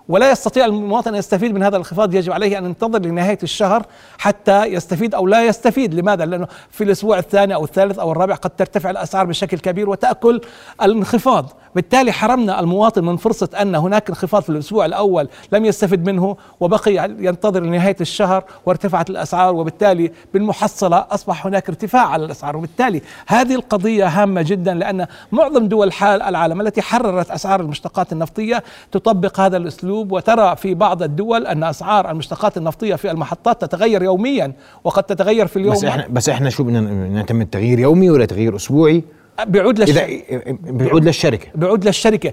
ولا 0.10 0.32
يستطيع 0.32 0.66
المواطن 0.66 1.14
أن 1.14 1.20
يستفيد 1.20 1.54
من 1.54 1.64
هذا 1.64 1.70
الانخفاض 1.76 2.16
يجب 2.16 2.34
عليه 2.34 2.58
أن 2.58 2.66
ينتظر 2.66 3.00
لنهاية 3.00 3.38
الشهر 3.44 3.86
حتى 4.18 4.66
يستفيد 4.66 5.16
أو 5.16 5.28
لا 5.28 5.46
يستفيد. 5.46 5.94
لماذا؟ 5.94 6.26
لأنه 6.26 6.48
في 6.72 6.84
الأسبوع 6.84 7.20
الثاني 7.20 7.56
أو 7.56 7.64
الثالث 7.64 8.00
أو 8.00 8.12
الرابع 8.12 8.36
قد 8.36 8.50
ترتفع 8.50 8.90
الأسعار 8.90 9.26
بشكل 9.26 9.58
كبير 9.58 9.90
وتأكل 9.90 10.42
الانخفاض. 10.82 11.54
بالتالي 11.76 12.12
حرمنا 12.12 12.60
المواطن 12.60 13.04
من 13.04 13.18
فرصة 13.18 13.50
أن 13.62 13.76
هناك 13.76 14.10
انخفاض 14.10 14.42
في 14.42 14.50
الأسبوع 14.50 14.86
الأول 14.86 15.30
لم 15.52 15.66
يستفد 15.66 16.10
منه 16.10 16.38
وبقي 16.60 16.96
ينتظر 17.20 17.64
لنهاية 17.64 17.96
الشهر 18.02 18.44
وارتفعت 18.66 19.10
الأسعار 19.10 19.56
وبالتالي 19.56 20.12
بالمحصلة 20.34 21.06
أصبح 21.12 21.46
هناك 21.46 21.70
ارتفاع 21.70 22.08
على 22.08 22.26
الأسعار. 22.26 22.58
وبالتالي 22.58 23.02
هذه 23.28 23.56
القضية 23.56 24.08
هامة 24.08 24.42
جدا 24.42 24.74
لأن 24.74 25.06
معظم 25.32 25.68
دول 25.68 25.94
حال 25.94 26.22
العالم 26.22 26.62
التي 26.62 26.82
حررت 26.82 27.32
أسعار 27.32 27.60
المشتقات 27.60 28.14
النفطية 28.14 28.64
تطبق 28.92 29.40
هذا 29.40 29.58
الأسلوب 29.58 29.97
وترى 30.12 30.56
في 30.56 30.74
بعض 30.74 31.04
الدول 31.04 31.48
أن 31.48 31.64
أسعار 31.64 32.12
المشتقات 32.12 32.58
النفطية 32.58 32.96
في 32.96 33.12
المحطات 33.12 33.62
تتغير 33.62 34.04
يوميا 34.04 34.54
وقد 34.84 35.04
تتغير 35.04 35.48
في 35.48 35.58
اليوم. 35.58 35.74
بس 35.74 35.84
إحنا 35.84 36.08
بس 36.10 36.30
إحنا 36.30 36.50
شو 36.50 36.64
بدنا 36.64 36.82
نعتمد 37.08 37.48
تغيير 37.50 37.80
يومي 37.80 38.10
ولا 38.10 38.26
تغيير 38.26 38.56
أسبوعي؟ 38.56 39.04
بيعود 39.46 39.80
للشركة 39.80 40.48
بيعود 40.64 41.06
للشركة. 41.06 41.48
بيعود 41.56 41.86
للشركة. 41.86 42.32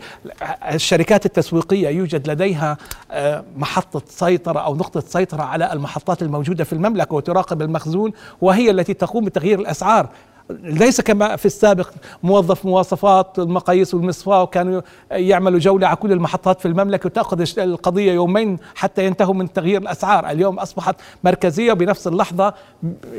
الشركات 0.72 1.26
التسويقية 1.26 1.88
يوجد 1.88 2.30
لديها 2.30 2.76
آه، 3.10 3.44
محطة 3.56 4.02
سيطرة 4.06 4.60
أو 4.60 4.76
نقطة 4.76 5.00
سيطرة 5.00 5.42
على 5.42 5.72
المحطات 5.72 6.22
الموجودة 6.22 6.64
في 6.64 6.72
المملكة 6.72 7.14
وتراقب 7.14 7.62
المخزون 7.62 8.12
وهي 8.40 8.70
التي 8.70 8.94
تقوم 8.94 9.24
بتغيير 9.24 9.58
الأسعار. 9.58 10.08
ليس 10.50 11.00
كما 11.00 11.36
في 11.36 11.46
السابق 11.46 11.90
موظف 12.22 12.64
مواصفات 12.64 13.38
المقاييس 13.38 13.94
والمصفاة 13.94 14.42
وكانوا 14.42 14.80
يعملوا 15.10 15.58
جولة 15.58 15.86
على 15.86 15.96
كل 15.96 16.12
المحطات 16.12 16.60
في 16.60 16.68
المملكة 16.68 17.06
وتأخذ 17.06 17.44
القضية 17.58 18.12
يومين 18.12 18.58
حتى 18.74 19.06
ينتهوا 19.06 19.34
من 19.34 19.52
تغيير 19.52 19.82
الأسعار. 19.82 20.30
اليوم 20.30 20.58
أصبحت 20.58 20.96
مركزية 21.24 21.72
بنفس 21.72 22.06
اللحظة 22.06 22.54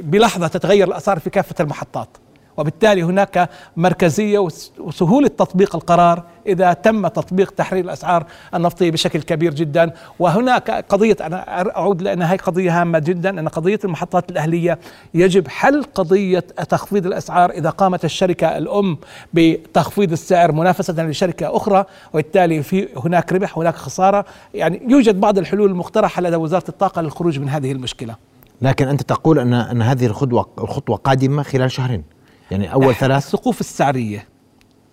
بلحظة 0.01 0.47
تتغير 0.47 0.87
الأسعار 0.87 1.19
في 1.19 1.29
كافة 1.29 1.55
المحطات. 1.59 2.09
وبالتالي 2.57 3.03
هناك 3.03 3.49
مركزية 3.77 4.39
وسهولة 4.79 5.27
تطبيق 5.27 5.75
القرار 5.75 6.23
إذا 6.47 6.73
تم 6.73 7.07
تطبيق 7.07 7.51
تحرير 7.51 7.85
الأسعار 7.85 8.25
النفطية 8.53 8.91
بشكل 8.91 9.21
كبير 9.21 9.53
جدا. 9.53 9.91
وهناك 10.19 10.71
قضية 10.71 11.17
أنا 11.21 11.61
أعود 11.77 12.01
لأن 12.01 12.21
هي 12.21 12.37
قضية 12.37 12.81
هامة 12.81 12.99
جدا 12.99 13.39
أن 13.39 13.47
قضية 13.47 13.79
المحطات 13.83 14.31
الأهلية 14.31 14.79
يجب 15.13 15.47
حل 15.47 15.83
قضية 15.83 16.39
تخفيض 16.39 17.05
الأسعار 17.05 17.49
إذا 17.51 17.69
قامت 17.69 18.05
الشركة 18.05 18.57
الأم 18.57 18.97
بتخفيض 19.33 20.11
السعر 20.11 20.51
منافسة 20.51 21.03
لشركة 21.03 21.57
أخرى 21.57 21.85
وبالتالي 22.13 22.63
في 22.63 22.87
هناك 22.97 23.33
ربح 23.33 23.57
هناك 23.57 23.75
خسارة. 23.75 24.25
يعني 24.53 24.81
يوجد 24.87 25.19
بعض 25.19 25.37
الحلول 25.37 25.69
المقترحة 25.69 26.21
لدى 26.21 26.35
وزارة 26.35 26.69
الطاقة 26.69 27.01
للخروج 27.01 27.39
من 27.39 27.49
هذه 27.49 27.71
المشكلة. 27.71 28.15
لكن 28.61 28.87
أنت 28.87 29.01
تقول 29.01 29.39
ان 29.39 29.53
أن 29.53 29.81
هذه 29.81 30.05
الخطوه 30.05 30.45
الخطوة 30.57 30.97
قادمة 30.97 31.43
خلال 31.43 31.71
شهرين. 31.71 32.14
يعني 32.51 32.73
أول 32.73 32.95
ثلاث 32.95 33.25
السقوف 33.25 33.59
السعرية. 33.59 34.27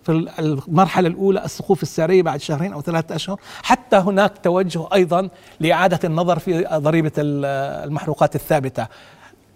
في 0.03 0.11
المرحلة 0.39 1.07
الأولى 1.07 1.45
السقوف 1.45 1.83
السعرية 1.83 2.21
بعد 2.21 2.41
شهرين 2.41 2.73
أو 2.73 2.81
ثلاثة 2.81 3.15
أشهر. 3.15 3.39
حتى 3.63 3.95
هناك 3.95 4.33
توجه 4.43 4.87
أيضا 4.93 5.29
لإعادة 5.59 5.99
النظر 6.03 6.39
في 6.39 6.63
ضريبة 6.73 7.11
المحروقات 7.17 8.35
الثابتة. 8.35 8.87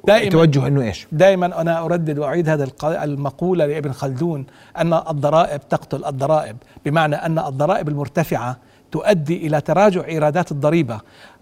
دائما 0.08 0.30
توجه 0.30 0.68
إنه 0.68 0.82
إيش؟ 0.82 1.08
دائما 1.12 1.62
أنا 1.62 1.86
أردد 1.86 2.20
وأعيد 2.20 2.50
هذا 2.50 2.68
المقولة 2.84 3.66
لابن 3.66 3.92
خلدون 3.92 4.46
أن 4.78 4.94
الضرائب 4.94 5.70
تقتل 5.70 6.06
الضرائب 6.06 6.58
بمعنى 6.86 7.16
أن 7.16 7.40
الضرائب 7.40 7.90
المرتفعة 7.90 8.58
تؤدي 8.92 9.48
إلى 9.48 9.62
تراجع 9.62 10.06
إيرادات 10.06 10.52
الضريبة. 10.52 11.00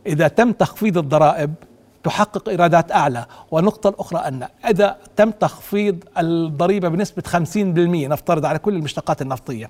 إذا 0.07 0.27
تم 0.27 0.51
تخفيض 0.51 0.97
الضرائب 0.97 1.53
تحقق 2.05 2.49
إيرادات 2.49 2.91
أعلى. 2.91 3.25
والنقطه 3.51 3.89
الأخرى 3.89 4.19
أن 4.19 4.47
إذا 4.69 4.97
تم 5.15 5.31
تخفيض 5.31 6.03
الضريبة 6.17 6.87
بنسبة 6.89 7.23
50% 7.27 8.07
نفترض 8.07 8.45
على 8.45 8.59
كل 8.59 8.75
المشتقات 8.75 9.21
النفطية 9.21 9.69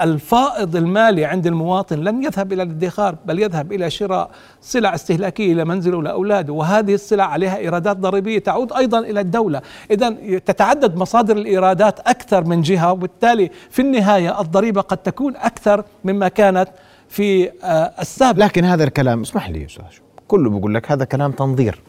الفائض 0.00 0.76
المالي 0.76 1.24
عند 1.24 1.46
المواطن 1.46 1.98
لن 1.98 2.24
يذهب 2.24 2.52
إلى 2.52 2.62
الادخار 2.62 3.16
بل 3.26 3.38
يذهب 3.38 3.72
إلى 3.72 3.90
شراء 3.90 4.30
سلع 4.60 4.94
استهلاكية 4.94 5.54
لمنزله 5.54 5.96
ولاولاده 5.96 6.52
وهذه 6.52 6.94
السلع 6.94 7.24
عليها 7.24 7.56
إيرادات 7.56 7.96
ضريبية 7.96 8.38
تعود 8.38 8.72
أيضا 8.72 8.98
إلى 8.98 9.20
الدولة. 9.20 9.62
اذا 9.90 10.10
تتعدد 10.38 10.96
مصادر 10.96 11.36
الإيرادات 11.36 12.00
أكثر 12.00 12.44
من 12.44 12.62
جهة 12.62 12.92
وبالتالي 12.92 13.50
في 13.70 13.82
النهاية 13.82 14.40
الضريبة 14.40 14.80
قد 14.80 14.98
تكون 14.98 15.36
أكثر 15.36 15.84
مما 16.04 16.28
كانت 16.28 16.68
في 17.08 17.50
آه، 17.64 17.92
السابق. 18.00 18.44
لكن 18.44 18.64
هذا 18.64 18.84
الكلام 18.84 19.20
اسمح 19.20 19.50
لي 19.50 19.60
يا 19.60 19.66
أستاذ 19.66 20.05
كله 20.28 20.50
بيقول 20.50 20.74
لك 20.74 20.92
هذا 20.92 21.04
كلام 21.04 21.32
تنظير 21.32 21.80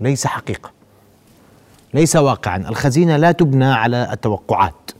ليس 0.00 0.26
حقيقة 0.26 0.70
ليس 1.94 2.16
واقعا. 2.16 2.56
الخزينة 2.56 3.16
لا 3.16 3.32
تبنى 3.32 3.64
على 3.64 4.08
التوقعات. 4.12 4.90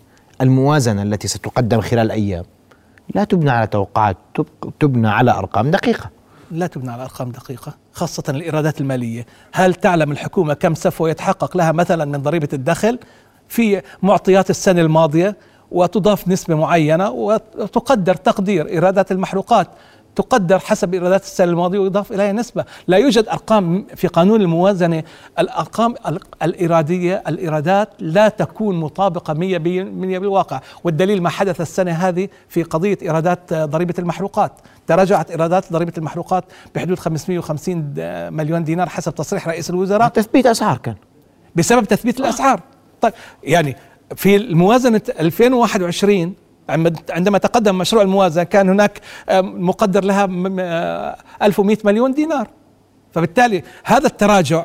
الموازنة 0.40 1.02
التي 1.02 1.28
ستقدم 1.28 1.80
خلال 1.80 2.11
أيام 2.11 2.45
لا 3.14 3.25
تبنى 3.25 3.50
على 3.50 3.66
توقعات 3.66 4.16
تبنى 4.80 5.09
على 5.09 5.30
أرقام 5.30 5.71
دقيقة. 5.71 6.11
لا 6.50 6.66
تبنى 6.66 6.90
على 6.90 7.02
أرقام 7.02 7.30
دقيقة 7.30 7.75
خاصة 7.92 8.23
الإيرادات 8.28 8.80
المالية. 8.80 9.26
هل 9.52 9.75
تعلم 9.75 10.12
الحكومة 10.12 10.54
كم 10.54 10.75
سوف 10.75 11.00
يتحقق 11.00 11.57
لها 11.57 11.73
مثلا 11.73 12.04
من 12.04 12.23
ضريبة 12.23 12.49
الدخل 12.52 12.99
في 13.49 13.83
معطيات 14.02 14.50
السنة 14.50 14.80
الماضية 14.80 15.37
وتضاف 15.71 16.28
نسبة 16.28 16.54
معينة 16.54 17.11
وتقدر 17.11 18.14
تقدير 18.14 18.68
إيرادات 18.68 19.12
المحروقات 19.12 19.68
تقدر 20.18 20.58
حسب 20.58 20.94
ايرادات 20.94 21.22
السنة 21.22 21.50
الماضية 21.50 21.78
ويضاف 21.78 22.12
إليها 22.12 22.32
نسبة، 22.32 22.64
لا 22.87 22.96
يوجد 22.96 23.28
أرقام 23.28 23.87
في 23.96 24.06
قانون 24.06 24.40
الموازنة. 24.40 25.02
الأرقام 25.38 25.94
الايراديه 26.42 27.22
الايرادات 27.28 27.88
لا 27.98 28.28
تكون 28.28 28.80
مطابقة 28.80 29.34
100% 29.34 29.37
بالواقع، 30.18 30.60
والدليل 30.84 31.22
ما 31.22 31.28
حدث 31.28 31.60
السنة 31.60 31.92
هذه 31.92 32.28
في 32.48 32.62
قضية 32.62 32.98
ايرادات 33.02 33.54
ضريبة 33.54 33.94
المحروقات، 33.98 34.52
تراجعت 34.87 35.30
ايرادات 35.30 35.72
ضريبة 35.72 35.92
المحروقات 35.98 36.44
بحدود 36.75 36.98
550 36.98 37.94
مليون 38.30 38.64
دينار 38.64 38.88
حسب 38.88 39.14
تصريح 39.14 39.48
رئيس 39.48 39.70
الوزراء. 39.70 40.08
تثبيت 40.08 40.46
أسعار 40.46 40.78
كان. 40.78 40.94
بسبب 41.56 41.84
تثبيت 41.84 42.20
الأسعار. 42.20 42.60
طيب 43.00 43.12
يعني 43.42 43.76
في 44.16 44.37
الموازنة 44.37 45.00
2021 45.20 46.34
عندما 47.10 47.38
تقدم 47.38 47.78
مشروع 47.78 48.02
الموازنة 48.02 48.44
كان 48.44 48.68
هناك 48.68 49.00
مقدر 49.42 50.04
لها 50.04 50.25
1100 51.42 51.76
مليون 51.84 52.14
دينار 52.14 52.48
فبالتالي 53.12 53.62
هذا 53.84 54.06
التراجع 54.06 54.64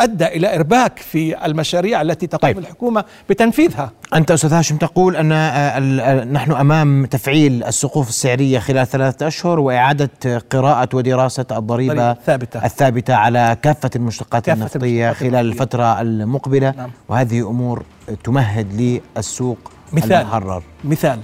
أدى 0.00 0.26
إلى 0.26 0.54
إرباك 0.54 0.98
في 0.98 1.46
المشاريع 1.46 2.02
التي 2.02 2.26
تقوم 2.26 2.52
طيب. 2.52 2.58
الحكومة 2.58 3.04
بتنفيذها. 3.30 3.90
أنت 4.14 4.30
أستاذ 4.30 4.52
هاشم 4.52 4.76
تقول 4.76 5.16
أن 5.16 5.32
آه، 5.32 6.24
نحن 6.24 6.52
أمام 6.52 7.06
تفعيل 7.06 7.64
السقوف 7.64 8.08
السعرية 8.08 8.58
خلال 8.58 8.86
ثلاثة 8.86 9.26
أشهر 9.26 9.60
وإعادة 9.60 10.10
قراءة 10.50 10.88
ودراسة 10.94 11.46
الضريبة 11.50 12.10
الثابته 12.10 12.64
الثابتة 12.64 13.14
على 13.14 13.56
كافة 13.62 13.90
المشتقات 13.96 14.46
كافة 14.46 14.60
النفطيه 14.60 15.12
خلال 15.12 15.34
الفترة 15.34 16.00
المقبلة 16.00 16.74
نعم. 16.76 16.90
وهذه 17.08 17.48
أمور 17.50 17.82
تمهد 18.24 19.00
للسوق 19.16 19.58
مثال. 19.92 20.12
المحرر. 20.12 20.62
مثال. 20.84 21.20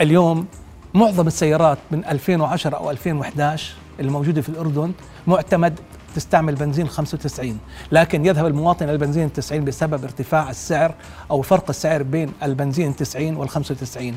اليوم 0.00 0.46
معظم 0.94 1.26
السيارات 1.26 1.78
من 1.90 2.04
2010 2.04 2.76
أو 2.76 2.90
2011 2.90 3.74
الموجوده 4.00 4.42
في 4.42 4.48
الأردن 4.48 4.92
معتمد 5.26 5.80
تستعمل 6.14 6.54
بنزين 6.54 6.88
95 6.88 7.58
لكن 7.92 8.26
يذهب 8.26 8.46
المواطن 8.46 8.84
إلى 8.84 8.92
البنزين 8.92 9.32
90 9.32 9.64
بسبب 9.64 10.04
ارتفاع 10.04 10.50
السعر 10.50 10.94
أو 11.30 11.42
فرق 11.42 11.64
السعر 11.68 12.02
بين 12.02 12.32
البنزين 12.42 12.96
90 12.96 13.36
وال 13.36 13.48
95 13.48 14.14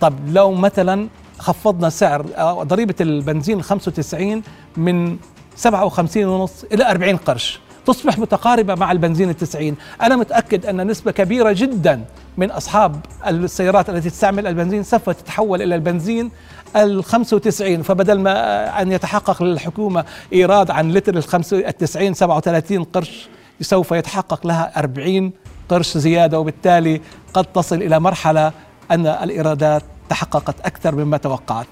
طب 0.00 0.14
لو 0.28 0.52
مثلا 0.52 1.08
خفضنا 1.38 1.90
سعر 1.90 2.22
ضريبة 2.62 2.94
البنزين 3.00 3.62
95 3.62 4.42
من 4.76 5.16
57 5.56 6.24
ونص 6.24 6.64
إلى 6.72 6.90
40 6.90 7.16
قرش. 7.16 7.60
تصبح 7.86 8.18
متقاربة 8.18 8.74
مع 8.74 8.92
البنزين 8.92 9.30
التسعين. 9.30 9.76
أنا 10.02 10.16
متأكد 10.16 10.66
أن 10.66 10.86
نسبة 10.86 11.12
كبيرة 11.12 11.52
جدا 11.52 12.04
من 12.36 12.50
أصحاب 12.50 13.00
السيارات 13.26 13.90
التي 13.90 14.10
تستعمل 14.10 14.46
البنزين 14.46 14.82
سوف 14.82 15.10
تتحول 15.10 15.62
إلى 15.62 15.74
البنزين 15.74 16.30
ال 16.76 17.04
95 17.04 17.82
فبدل 17.82 18.20
ما 18.20 18.82
أن 18.82 18.92
يتحقق 18.92 19.42
للحكومة 19.42 20.04
إيراد 20.32 20.70
عن 20.70 20.90
لتر 20.92 21.16
ال 21.16 21.76
90 21.78 22.14
37 22.14 22.84
قرش 22.84 23.28
سوف 23.60 23.92
يتحقق 23.92 24.46
لها 24.46 24.72
40 24.76 25.32
قرش 25.68 25.98
زيادة. 25.98 26.40
وبالتالي 26.40 27.00
قد 27.34 27.44
تصل 27.44 27.76
إلى 27.76 28.00
مرحلة 28.00 28.52
أن 28.90 29.06
الإيرادات 29.06 29.82
تحققت 30.08 30.60
أكثر 30.60 30.94
مما 30.94 31.16
توقعت. 31.16 31.66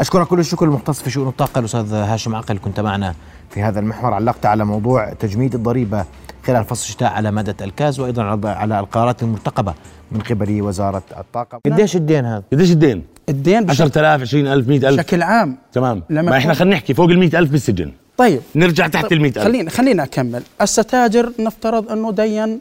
أشكرك 0.00 0.26
كل 0.26 0.38
الشكر 0.38 0.64
المختص 0.64 1.02
في 1.02 1.10
شؤون 1.10 1.28
الطاقة 1.28 1.58
الأستاذ 1.58 1.94
هاشم 1.94 2.34
عقل. 2.34 2.58
كنت 2.58 2.80
معنا 2.80 3.14
في 3.50 3.62
هذا 3.62 3.80
المحور. 3.80 4.14
علقت 4.14 4.46
على 4.46 4.64
موضوع 4.64 5.12
تجميد 5.12 5.54
الضريبة 5.54 6.04
خلال 6.46 6.64
فصل 6.64 6.84
الشتاء 6.84 7.12
على 7.12 7.30
مدى 7.30 7.64
الكاز 7.64 8.00
وأيضا 8.00 8.22
على 8.44 8.80
القرارات 8.80 9.22
المرتقبة 9.22 9.74
من 10.12 10.20
قبل 10.20 10.62
وزارة 10.62 11.02
الطاقة. 11.18 11.60
قديش 11.66 11.96
الدين 11.96 12.24
هذا؟ 12.24 12.42
قديش 12.52 12.70
الدين؟ 12.70 13.04
الدين 13.28 13.70
10000 13.70 14.22
20000 14.22 14.68
100000 14.68 14.94
بشكل 14.94 15.22
عام. 15.22 15.58
تمام. 15.72 16.02
لما 16.10 16.22
ما 16.30 16.36
إحنا 16.36 16.54
خلينا 16.54 16.74
نحكي 16.76 16.94
فوق 16.94 17.08
ال 17.08 17.18
100000 17.18 17.50
بالسجن. 17.50 17.92
طيب. 18.16 18.40
نرجع 18.54 18.86
تحت 18.86 19.04
طيب. 19.04 19.12
ال 19.12 19.20
100000 19.20 19.44
خلينا 19.44 19.70
خلينا 19.70 20.02
أكمل. 20.02 20.42
هسه 20.60 20.82
تاجر 20.82 21.32
نفترض 21.38 21.90
أنه 21.92 22.12
دين 22.12 22.60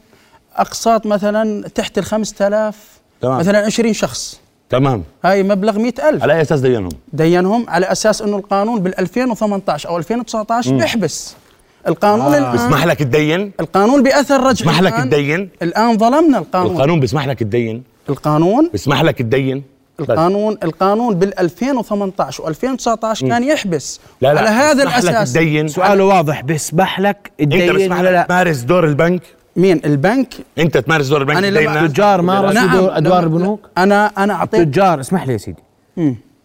أقساط 0.55 1.05
مثلا 1.05 1.67
تحت 1.67 1.97
ال 1.97 2.05
5000 2.05 2.99
تمام. 3.21 3.39
مثلا 3.39 3.65
20 3.65 3.93
شخص. 3.93 4.39
تمام. 4.69 5.03
هاي 5.25 5.43
مبلغ 5.43 5.79
100000 5.79 6.23
على 6.23 6.33
أي 6.33 6.41
أساس 6.41 6.59
دينهم؟ 6.59 6.89
دينهم 7.13 7.65
على 7.69 7.85
أساس 7.91 8.21
إنه 8.21 8.37
القانون 8.37 8.79
بال 8.79 8.99
2018 8.99 9.89
أو 9.89 9.97
2019 9.97 10.73
م. 10.73 10.77
بيحبس 10.77 11.35
القانون 11.87 12.33
آه. 12.33 12.37
الآن 12.37 12.51
بيسمح 12.51 12.85
لك 12.85 12.99
تدين؟ 12.99 13.51
القانون 13.59 14.03
بأثر 14.03 14.39
رجعي 14.39 14.51
بيسمح 14.51 14.81
لك 14.81 14.93
تدين؟ 14.93 15.49
الآن 15.61 15.97
ظلمنا 15.97 16.37
القانون. 16.37 16.71
القانون 16.71 16.99
بيسمح 16.99 17.27
لك 17.27 17.39
تدين؟ 17.39 17.83
القانون 18.09 18.69
بيسمح 18.71 19.01
لك 19.01 19.17
تدين؟ 19.17 19.63
القانون 19.99 20.57
القانون 20.63 21.15
بال 21.15 21.39
2018 21.39 22.43
و2019 22.43 23.19
كان 23.27 23.43
يحبس. 23.43 23.99
لا 24.21 24.33
لا. 24.33 24.39
على 24.39 24.49
هذا 24.49 24.83
الأساس. 24.83 25.33
تدين. 25.33 25.67
سؤاله 25.67 26.03
واضح 26.03 26.41
بيسمح 26.41 26.99
لك 26.99 27.31
تدين 27.37 27.61
أنت 27.61 27.71
بيسمح 27.71 28.01
لك 28.01 28.25
تمارس 28.27 28.57
دور 28.57 28.85
البنك؟ 28.85 29.21
مين؟ 29.57 29.81
البنك؟ 29.85 30.33
أنت 30.57 30.77
تمارس 30.77 31.07
دور 31.07 31.21
البنك 31.21 31.37
أنا 31.37 31.85
التجار 31.85 32.21
مارسوا 32.21 32.53
نعم. 32.53 32.77
دور 32.77 32.97
أدوار 32.97 33.23
البنوك؟ 33.23 33.69
أنا 33.77 34.11
أنا 34.17 34.33
اعطيت 34.33 34.59
التجار 34.59 34.99
اسمح 34.99 35.27
لي 35.27 35.33
يا 35.33 35.37
سيدي. 35.37 35.63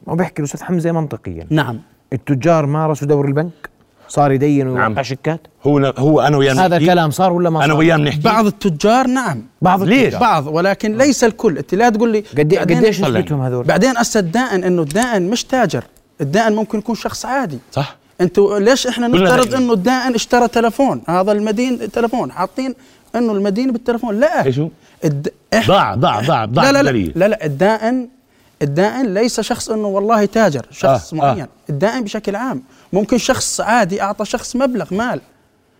ما 0.06 0.14
بيحكي 0.14 0.38
الأستاذ 0.38 0.62
حمزة 0.62 0.92
منطقيا. 0.92 1.46
نعم. 1.50 1.80
التجار 2.12 2.66
مارسوا 2.66 3.08
دور 3.08 3.26
البنك؟ 3.26 3.70
صار 4.08 4.32
يدين 4.32 4.68
ويوقع 4.68 4.88
نعم. 4.88 5.02
شيكات 5.02 5.40
هو 5.66 5.94
هو 5.98 6.20
أنا 6.20 6.36
وياه 6.36 6.54
هذا 6.54 6.76
الكلام 6.76 7.10
صار 7.10 7.32
ولا 7.32 7.50
ما 7.50 7.58
صار؟ 7.58 7.64
أنا 7.64 7.74
وياه 7.74 7.96
بنحكي 7.96 8.20
بعض 8.20 8.46
التجار 8.46 9.06
نعم. 9.06 9.42
بعض 9.62 9.82
ليش؟ 9.82 10.02
التجار. 10.02 10.20
بعض 10.20 10.46
ولكن 10.46 10.96
ليس 10.96 11.24
الكل. 11.24 11.58
أنت 11.58 11.74
لا 11.74 11.88
تقول 11.88 12.12
لي 12.12 12.24
قد 12.38 12.54
قديش 12.54 13.00
نسبتهم 13.00 13.40
هذول؟ 13.40 13.64
بعدين 13.64 13.96
هسه 13.96 14.20
الدائن 14.20 14.64
إنه 14.64 14.82
الدائن 14.82 15.30
مش 15.30 15.44
تاجر. 15.44 15.84
الدائن 16.20 16.52
ممكن 16.52 16.78
يكون 16.78 16.94
شخص 16.94 17.26
عادي. 17.26 17.58
صح. 17.72 17.96
أنتوا 18.20 18.58
ليش 18.58 18.86
إحنا 18.86 19.08
نفترض 19.08 19.54
إنه 19.54 19.72
الدائن 19.72 20.14
اشترى 20.14 20.48
تلفون؟ 20.48 21.02
هذا 21.08 21.32
المدين 21.32 21.90
تلفون. 21.90 22.32
حاطين 22.32 22.74
إنه 23.16 23.32
المدين 23.32 23.72
بالتلفون 23.72 24.20
لا. 24.20 24.44
إيش 24.44 24.58
هو؟ 24.58 24.68
الد... 25.04 25.32
ضاع 25.66 25.94
ضاع 25.94 26.20
ضاع 26.20 26.44
ضاع 26.44 26.70
لا 26.70 26.82
لا, 26.82 26.90
لا. 26.90 27.12
لا 27.16 27.28
لا. 27.28 27.46
الدائن 27.46 28.08
الدائن 28.62 29.14
ليس 29.14 29.40
شخص 29.40 29.70
إنه 29.70 29.88
والله 29.88 30.24
تاجر 30.24 30.66
شخص 30.70 31.14
آه, 31.14 31.16
آه. 31.16 31.20
معين. 31.20 31.40
آه. 31.40 31.48
الدائن 31.70 32.04
بشكل 32.04 32.36
عام. 32.36 32.62
ممكن 32.92 33.18
شخص 33.18 33.60
عادي 33.60 34.02
أعطى 34.02 34.24
شخص 34.24 34.56
مبلغ 34.56 34.94
مال. 34.94 35.20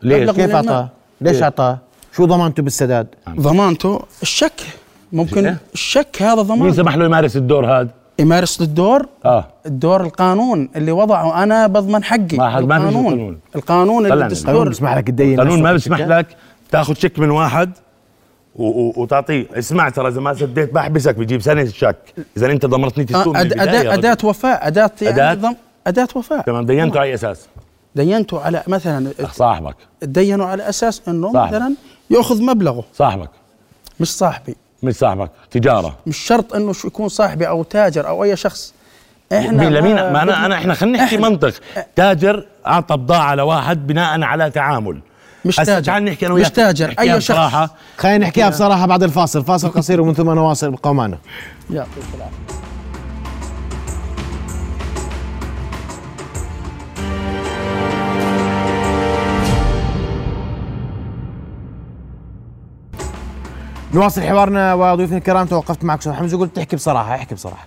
ليش؟ 0.03 0.31
كيف 0.31 0.55
أعطاه؟ 0.55 0.89
ليش 1.21 1.37
إيه. 1.37 1.45
أعطاه؟ 1.45 1.79
شو 2.17 2.25
ضمانته 2.25 2.63
بالسداد؟ 2.63 3.07
ضمانته 3.31 4.01
الشك. 4.23 4.61
ممكن 5.13 5.47
إيه؟ 5.47 5.57
الشك 5.75 6.23
هذا 6.23 6.43
ضمان. 6.43 6.59
مين 6.59 6.73
سمح 6.73 6.97
له 6.97 7.05
يمارس 7.05 7.37
الدور 7.37 7.67
هذا؟ 7.67 7.89
يمارس 8.19 8.61
الدور؟ 8.61 9.07
آه. 9.25 9.45
الدور 9.67 10.01
القانون 10.01 10.69
اللي 10.77 10.93
وضعه. 10.93 11.43
أنا 11.43 11.67
بضمن 11.67 12.05
حقي. 12.05 12.37
ما 12.37 12.59
القانون. 12.59 13.39
القانون 13.57 14.07
اللي 14.07 14.25
الدستور 14.25 14.69
بيسمح 14.69 14.97
لك 14.97 15.07
تدين 15.07 15.41
القانون 15.41 15.63
ما 15.63 15.73
بيسمح 15.73 16.01
لك. 16.01 16.27
تاخذ 16.73 16.95
شيك 16.95 17.19
من 17.19 17.31
واحد 17.31 17.73
وتعطيه. 18.55 19.47
اسمع 19.53 19.89
ترى 19.89 20.09
إذا 20.09 20.21
ما 20.21 20.35
سديت 20.35 20.75
بحبسك 20.75 21.15
بجيب 21.15 21.43
سنه 21.43 21.63
الشك 21.63 22.15
إذا 22.37 22.47
أنت 22.47 22.67
ضمرتني 22.67 23.05
تسوق 23.05 23.37
آه 23.37 23.41
أداة, 23.41 23.95
أداة 23.95 24.19
وفاء 24.25 24.67
أداة 24.67 24.91
يعني 25.03 25.33
أداة؟ 25.33 25.57
أداة 25.87 26.09
وفاء. 26.15 26.41
تمام 26.41 26.67
دينته 26.67 27.01
على 27.01 27.09
أي 27.09 27.15
أساس؟ 27.15 27.47
دينته 27.95 28.41
على 28.41 28.63
مثلا 28.67 29.11
صاحبك. 29.33 29.77
دينوا 30.03 30.47
على 30.47 30.69
أساس 30.69 31.03
إنه 31.09 31.33
صاحبك. 31.33 31.55
مثلا 31.55 31.75
يأخذ 32.11 32.43
مبلغه. 32.43 32.85
صاحبك. 32.95 33.31
مش 34.01 34.17
صاحبي. 34.17 34.57
مش 34.83 34.95
صاحبك 34.95 35.31
تجارة. 35.51 35.97
مش 36.07 36.17
شرط 36.17 36.73
شو 36.73 36.89
يكون 36.89 37.09
صاحبي 37.09 37.49
أو 37.49 37.63
تاجر 37.63 38.09
أو 38.09 38.25
أي 38.25 38.37
شخص. 38.37 38.75
إحنا 39.33 39.63
لمين؟ 39.63 39.95
ما 39.95 40.23
أنا 40.23 40.47
انا 40.47 40.55
إحنا 40.55 40.75
خلينا 40.75 41.05
نحكي 41.05 41.17
منطق. 41.17 41.55
تاجر 41.97 42.47
أعطى 42.67 42.97
بضاعة 42.97 43.35
لواحد 43.35 43.87
بناء 43.87 44.23
على 44.23 44.51
تعامل. 44.51 45.01
مش 45.45 45.57
تاجر. 45.57 46.01
نحكي 46.01 46.27
أنا 46.27 46.35
مش 46.35 46.51
تاجر. 46.51 46.95
اي 46.99 47.21
شخص. 47.21 47.71
خلينا 47.97 48.19
نحكيها 48.19 48.49
بصراحة 48.49 48.87
بعد 48.87 49.03
الفاصل. 49.03 49.45
فاصل 49.45 49.69
قصير 49.79 50.01
ومن 50.01 50.15
ثم 50.15 50.31
نواصل 50.31 50.67
ابقوا 50.67 50.93
معنا. 50.93 51.19
يعطيك 51.71 52.05
العافيه 52.15 52.43
نواصل 63.95 64.23
حوارنا 64.23 64.75
وضيوفنا 64.75 65.19
الكرام. 65.19 65.47
توقفت 65.47 65.85
معك 65.85 65.99
أستاذ 65.99 66.13
حمزة 66.13 66.39
قلت 66.39 66.57
تحكي 66.57 66.77
بصراحة 66.77 67.15
احكي 67.15 67.35
بصراحة. 67.35 67.67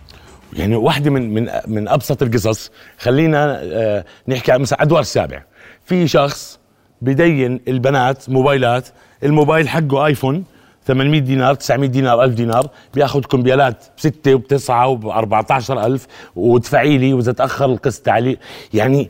يعني 0.53 0.75
واحدة 0.75 1.09
من 1.11 1.33
من 1.33 1.49
من 1.67 1.87
أبسط 1.87 2.21
القصص. 2.23 2.71
خلينا 2.99 3.59
آه، 3.63 4.05
نحكي 4.27 4.57
مثلا 4.57 4.81
أدوار 4.81 5.01
السابع. 5.01 5.43
في 5.85 6.07
شخص 6.07 6.59
بدين 7.01 7.59
البنات 7.67 8.29
موبايلات. 8.29 8.87
الموبايل 9.23 9.69
حقه 9.69 10.05
آيفون 10.05 10.43
800 10.87 11.19
دينار 11.19 11.53
900 11.53 11.89
دينار 11.89 12.23
1000 12.23 12.33
دينار. 12.33 12.69
بياخذ 12.93 13.21
كمبيالات 13.21 13.85
بستة 13.97 14.33
وبتسعة 14.33 14.87
وب 14.87 15.07
14000 15.07 16.07
وادفعي 16.35 16.97
لي 16.97 17.13
وإذا 17.13 17.31
تأخر 17.31 17.65
القسط 17.65 18.09
علي. 18.09 18.37
يعني 18.73 19.09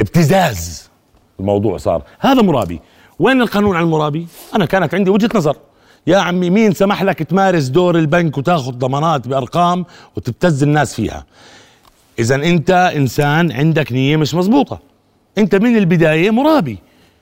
ابتزاز 0.00 0.90
الموضوع 1.40 1.76
صار. 1.76 2.02
هذا 2.20 2.42
مرابي. 2.42 2.80
وين 3.18 3.40
القانون 3.40 3.76
على 3.76 3.84
المرابي؟ 3.84 4.26
أنا 4.54 4.64
كانت 4.64 4.94
عندي 4.94 5.10
وجهة 5.10 5.30
نظر. 5.34 5.56
يا 6.06 6.18
عمي 6.18 6.50
مين 6.50 6.72
سمح 6.72 7.02
لك 7.02 7.22
تمارس 7.22 7.64
دور 7.64 7.98
البنك 7.98 8.38
وتاخذ 8.38 8.72
ضمانات 8.72 9.28
بأرقام 9.28 9.84
وتبتز 10.16 10.62
الناس 10.62 10.94
فيها؟ 10.94 11.24
اذا 12.18 12.34
أنت 12.34 12.70
إنسان 12.70 13.52
عندك 13.52 13.92
نية 13.92 14.16
مش 14.16 14.34
مزبوطه 14.34 14.78
أنت 15.38 15.54
من 15.54 15.76
البداية 15.76 16.30
مرابي. 16.30 16.78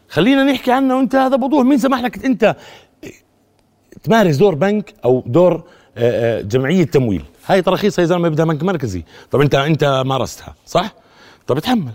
خلينا 0.08 0.44
نحكي 0.44 0.72
عنه 0.72 0.96
وانت 0.96 1.14
هذا 1.14 1.36
بوضوح. 1.36 1.64
مين 1.64 1.78
سمح 1.78 2.00
لك 2.00 2.24
انت 2.24 2.56
تمارس 4.02 4.36
دور 4.36 4.54
بنك 4.54 4.94
أو 5.04 5.22
دور 5.26 5.54
آه، 5.98 6.38
آه، 6.38 6.40
جمعية 6.40 6.84
تمويل؟ 6.84 7.22
هاي 7.46 7.62
تراخيص 7.62 7.98
يا 7.98 8.04
زلمة 8.04 8.28
بدها 8.28 8.44
بنك 8.44 8.62
مركزي. 8.62 9.02
طب 9.30 9.40
انت 9.40 9.54
انت 9.54 10.02
مارستها 10.06 10.54
صح؟ 10.66 10.94
طب 11.46 11.56
اتحمل 11.56 11.92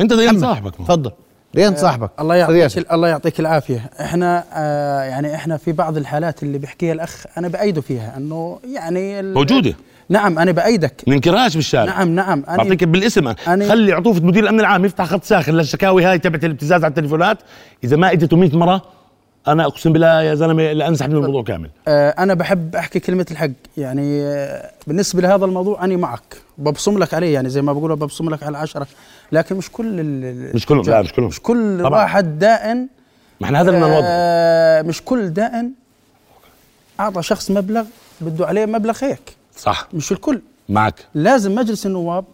انت 0.00 0.12
دين 0.12 0.40
صاحبك 0.40 0.76
تفضل. 0.76 1.10
دين 1.54 1.72
آه، 1.72 1.76
صاحبك. 1.76 2.10
الله 2.20 2.34
يعطيك 2.34 2.92
الله 2.92 3.08
يعطيك 3.08 3.40
العافية. 3.40 3.90
إحنا 4.00 4.44
آه 4.52 5.02
يعني 5.02 5.34
إحنا 5.34 5.56
في 5.56 5.72
بعض 5.72 5.96
الحالات 5.96 6.42
اللي 6.42 6.58
بيحكيها 6.58 6.92
الأخ 6.92 7.24
أنا 7.38 7.48
بأيده 7.48 7.80
فيها 7.80 8.16
إنه 8.16 8.58
يعني 8.74 9.22
موجودة. 9.22 9.74
نعم 10.08 10.38
أنا 10.38 10.52
بأيدك. 10.52 11.02
ننكرهاش 11.08 11.54
بالشارع 11.56 11.84
نعم 11.84 12.08
نعم 12.14 12.44
أنا 12.48 12.56
بعطيك 12.56 12.84
بالاسم. 12.84 13.32
أنا- 13.34 13.38
خلي 13.48 13.92
عطوفة 13.92 14.20
مدير 14.24 14.42
الأمن 14.42 14.60
العام 14.60 14.84
يفتح 14.84 15.04
خط 15.04 15.24
ساخن 15.24 15.52
للشكاوي 15.54 16.04
هاي 16.04 16.18
تبعت 16.18 16.44
الابتزاز 16.44 16.84
على 16.84 16.90
التليفونات. 16.90 17.38
إذا 17.84 17.96
ما 17.96 18.12
اجته 18.12 18.36
100 18.36 18.56
مرة 18.56 18.82
أنا 19.48 19.66
أقسم 19.66 19.92
بالله 19.92 20.22
يا 20.22 20.34
زلمة 20.34 20.72
لأنسحب 20.72 21.10
من 21.10 21.16
الموضوع 21.16 21.42
كامل. 21.42 21.70
آه، 21.88 22.10
أنا 22.10 22.34
بحب 22.34 22.76
أحكي 22.76 23.00
كلمة 23.00 23.26
الحق. 23.30 23.48
يعني 23.76 24.22
آه، 24.22 24.70
بالنسبة 24.86 25.22
لهذا 25.22 25.44
الموضوع 25.44 25.84
أنا 25.84 25.96
معك. 25.96 26.36
ببصم 26.58 26.98
لك 26.98 27.14
عليه 27.14 27.34
يعني 27.34 27.48
زي 27.48 27.62
ما 27.62 27.72
بقولوا 27.72 27.96
ببصم 27.96 28.30
لك 28.30 28.42
على 28.42 28.50
العشرة. 28.50 28.86
لكن 29.32 29.56
مش 29.56 29.70
كل 29.70 30.00
ال- 30.00 30.54
مش 30.54 30.66
كلهم 30.66 30.82
لا 30.84 31.02
مش 31.02 31.12
كلهم. 31.12 31.28
مش 31.28 31.40
كل 31.40 31.78
طبعاً. 31.82 32.00
واحد 32.02 32.38
دائن. 32.38 32.76
ما 33.40 33.46
إحنا 33.46 33.60
هذا 33.60 33.68
اللي 33.70 33.80
نوضحه 33.80 34.00
آه، 34.02 34.82
مش 34.82 35.02
كل 35.02 35.28
دائن 35.30 35.70
أعطى 37.00 37.22
شخص 37.22 37.50
مبلغ 37.50 37.84
بده 38.20 38.46
عليه 38.46 38.66
مبلغ 38.66 38.98
هيك. 39.04 39.35
صح. 39.56 39.88
مش 39.94 40.12
الكل. 40.12 40.40
معك. 40.68 40.94
لازم 41.14 41.54
مجلس 41.54 41.86
النواب 41.86 42.24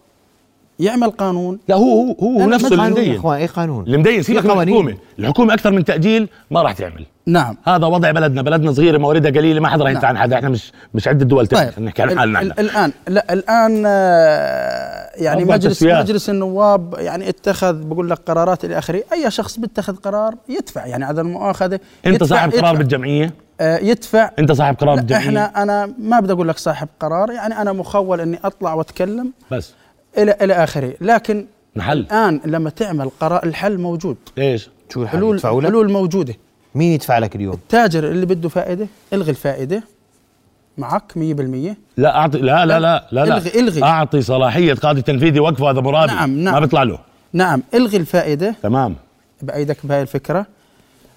يعمل 0.79 1.09
قانون. 1.09 1.59
لا 1.67 1.75
هو 1.75 2.01
هو 2.19 2.41
هو 2.41 2.49
نفسه 2.49 2.67
اللي 2.67 2.89
مدين 2.89 3.15
اخوان 3.15 3.37
اي 3.39 3.45
قانون؟ 3.45 3.83
اللي 3.83 3.97
مدين 3.97 4.23
سيبك 4.23 4.41
في 4.41 4.47
من. 4.47 4.61
الحكومة 4.61 4.97
الحكومة 5.19 5.53
أكثر 5.53 5.71
من 5.71 5.85
تأجيل 5.85 6.29
ما 6.51 6.61
راح 6.61 6.73
تعمل. 6.73 7.05
نعم. 7.25 7.57
هذا 7.65 7.85
وضع 7.85 8.11
بلدنا 8.11 8.41
بلدنا 8.41 8.71
صغيرة 8.71 8.97
مواردها 8.97 9.31
قليلة 9.31 9.59
ما 9.59 9.67
حدا 9.69 9.83
راح 9.83 9.91
يدفع 9.91 10.07
نعم. 10.11 10.17
عن 10.17 10.23
حدا 10.23 10.35
إحنا 10.35 10.49
مش 10.49 10.71
مش 10.93 11.07
عدة 11.07 11.25
دول 11.25 11.47
تانية 11.47 11.69
طيب. 11.71 11.83
نحكي 11.85 12.01
عن 12.01 12.09
ال- 12.11 12.17
حالنا 12.19 12.41
الآن 12.59 12.91
لا 13.07 13.33
الآن 13.33 13.83
آه، 13.85 15.09
يعني 15.15 15.45
مجلس 15.45 15.79
تسويات. 15.79 16.03
مجلس 16.05 16.29
النواب 16.29 16.95
يعني 16.97 17.29
اتخذ 17.29 17.73
بقول 17.83 18.09
لك 18.09 18.17
قرارات 18.25 18.65
إلى 18.65 18.77
آخره. 18.77 19.03
أي 19.13 19.31
شخص 19.31 19.59
بيتخذ 19.59 19.95
قرار 19.95 20.35
يدفع. 20.49 20.85
يعني 20.85 21.05
عدم 21.05 21.27
المؤاخذة 21.27 21.79
أنت 22.05 22.23
صاحب 22.23 22.51
قرار. 22.51 22.75
بالجمعية؟ 22.75 23.33
يدفع. 23.61 24.31
أنت 24.39 24.51
صاحب 24.51 24.75
قرار 24.75 24.95
لا 24.95 25.01
بالجمعيه 25.01 25.25
إحنا 25.27 25.63
أنا 25.63 25.93
ما 25.99 26.19
بدي 26.19 26.33
أقول 26.33 26.47
لك 26.47 26.57
صاحب 26.57 26.87
قرار 26.99 27.31
يعني 27.31 27.61
أنا 27.61 27.71
مخول 27.73 28.21
إني 28.21 28.39
أطلع 28.43 28.73
وأتكلم 28.73 29.31
بس. 29.51 29.73
إلى 30.17 30.35
إلى 30.41 30.53
آخره. 30.53 30.93
لكن 31.01 31.45
نحل. 31.75 31.97
الآن 31.99 32.39
لما 32.45 32.69
تعمل 32.69 33.09
قرار 33.19 33.43
الحل 33.45 33.77
موجود. 33.77 34.17
إيش؟ 34.37 34.69
شو 34.93 35.03
الحل؟ 35.03 35.17
حلول 35.17 35.35
يدفعوا 35.35 35.61
لك؟ 35.61 35.67
حلول 35.67 35.91
موجودة. 35.91 36.33
مين 36.75 36.91
يدفع 36.91 37.17
لك 37.17 37.35
اليوم؟ 37.35 37.53
التاجر 37.53 38.03
اللي 38.11 38.25
بده 38.25 38.49
فائدة 38.49 38.87
الغي 39.13 39.31
الفائدة. 39.31 39.83
معك 40.77 41.11
100% 41.15 41.75
لا 41.97 42.15
أعطي 42.15 42.37
لا 42.37 42.65
لا 42.65 42.79
لا 42.79 43.07
لا, 43.11 43.25
لا. 43.25 43.37
الغي- 43.37 43.59
الغي. 43.59 43.83
أعطي 43.83 44.21
صلاحية 44.21 44.73
قاضي 44.73 45.01
تنفيذي 45.01 45.39
وقفه 45.39 45.69
هذا 45.69 45.81
مرابي 45.81 46.13
نعم، 46.13 46.39
نعم. 46.39 46.53
ما 46.53 46.59
بيطلع 46.59 46.83
له. 46.83 46.99
نعم 47.33 47.63
الغي 47.73 47.97
الفائدة. 47.97 48.55
تمام. 48.63 48.95
بأيدك 49.41 49.77
بهاي 49.85 50.01
الفكرة. 50.01 50.45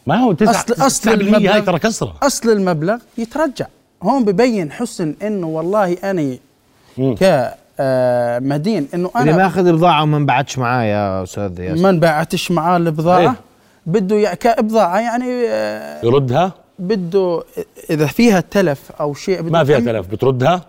ما 0.06 0.16
هو 0.16 0.32
تسعة 0.32 0.62
أصل- 0.62 0.82
أصل 0.82 1.10
9% 1.10 1.12
المبلغ- 1.12 1.52
هاي 1.54 1.62
ترى 1.62 1.78
كسرة. 1.78 2.14
أصل 2.22 2.50
المبلغ 2.50 2.96
يترجع. 3.18 3.66
هون 4.02 4.24
ببين 4.24 4.72
حسن 4.72 5.14
إنه 5.22 5.46
والله 5.46 5.92
أنا 6.04 6.36
مم. 6.98 7.14
كمدين 7.14 8.88
إنه 8.94 9.10
اللي 9.16 9.30
أنا 9.30 9.36
ماخذ 9.36 9.66
البضاعه 9.66 10.02
وما 10.02 10.16
انبعتش 10.16 10.58
معاه 10.58 10.84
يا 10.84 11.22
أستاذ 11.22 11.60
ياسر. 11.60 11.82
ما 11.82 11.90
انباعتش 11.90 12.50
معاه 12.50 12.76
البضاعة؟ 12.76 13.20
إيه. 13.20 13.34
بده 13.86 14.34
كبضاعه 14.34 14.98
يعني 14.98 15.24
آه، 15.48 16.04
يردها؟ 16.06 16.52
بده 16.78 17.42
إذا 17.90 18.06
فيها 18.06 18.40
تلف 18.40 18.92
أو 19.00 19.14
شيء 19.14 19.40
بده 19.42 19.50
ما 19.50 19.64
فيها 19.64 19.78
تلف 19.80 20.06
بتردها؟ 20.06 20.60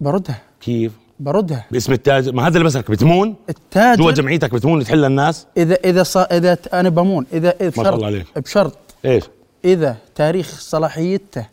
بردها. 0.00 0.38
كيف؟ 0.60 0.92
بردها 1.20 1.66
باسم 1.70 1.92
التاجر 1.92 2.32
ما 2.32 2.42
هذا 2.46 2.54
اللي 2.54 2.64
بسك 2.64 2.90
بتمون؟ 2.90 3.28
جوا 3.28 3.36
التاجر 3.48 4.10
جمعيتك 4.10 4.54
بتمون 4.54 4.84
تحل 4.84 5.04
الناس؟ 5.04 5.46
اذا 5.56 5.74
إذا 5.84 6.02
صا 6.02 6.22
إذا 6.22 6.58
أنا 6.72 6.88
بمون. 6.88 7.26
اذا 7.32 7.54
إذا 7.60 7.70
شاء 7.70 7.82
بشرط 7.84 7.94
الله 7.94 8.06
عليك. 8.06 8.26
بشرط 8.38 8.78
إيش؟ 9.04 9.24
إذا 9.64 9.96
تاريخ 10.14 10.60
صلاحيته 10.60 11.46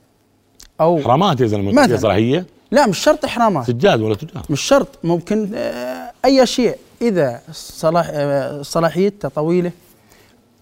أو 0.81 1.01
حرامات 1.01 1.41
يا 1.41 1.47
زلمة 1.47 1.71
مثلاً. 1.71 1.97
صلاحية؟ 1.97 2.45
لا 2.71 2.87
مش 2.87 2.97
شرط 2.99 3.25
إحرامات. 3.25 3.67
سجاد 3.67 4.01
ولا 4.01 4.15
تجار؟ 4.15 4.43
مش 4.49 4.61
شرط 4.61 4.87
ممكن 5.03 5.51
آه، 5.55 6.11
أي 6.25 6.45
شيء. 6.45 6.75
إذا 7.01 7.41
صلاح 7.51 8.07
آه، 8.13 8.61
صلاحيته 8.61 9.29
طويلة 9.29 9.71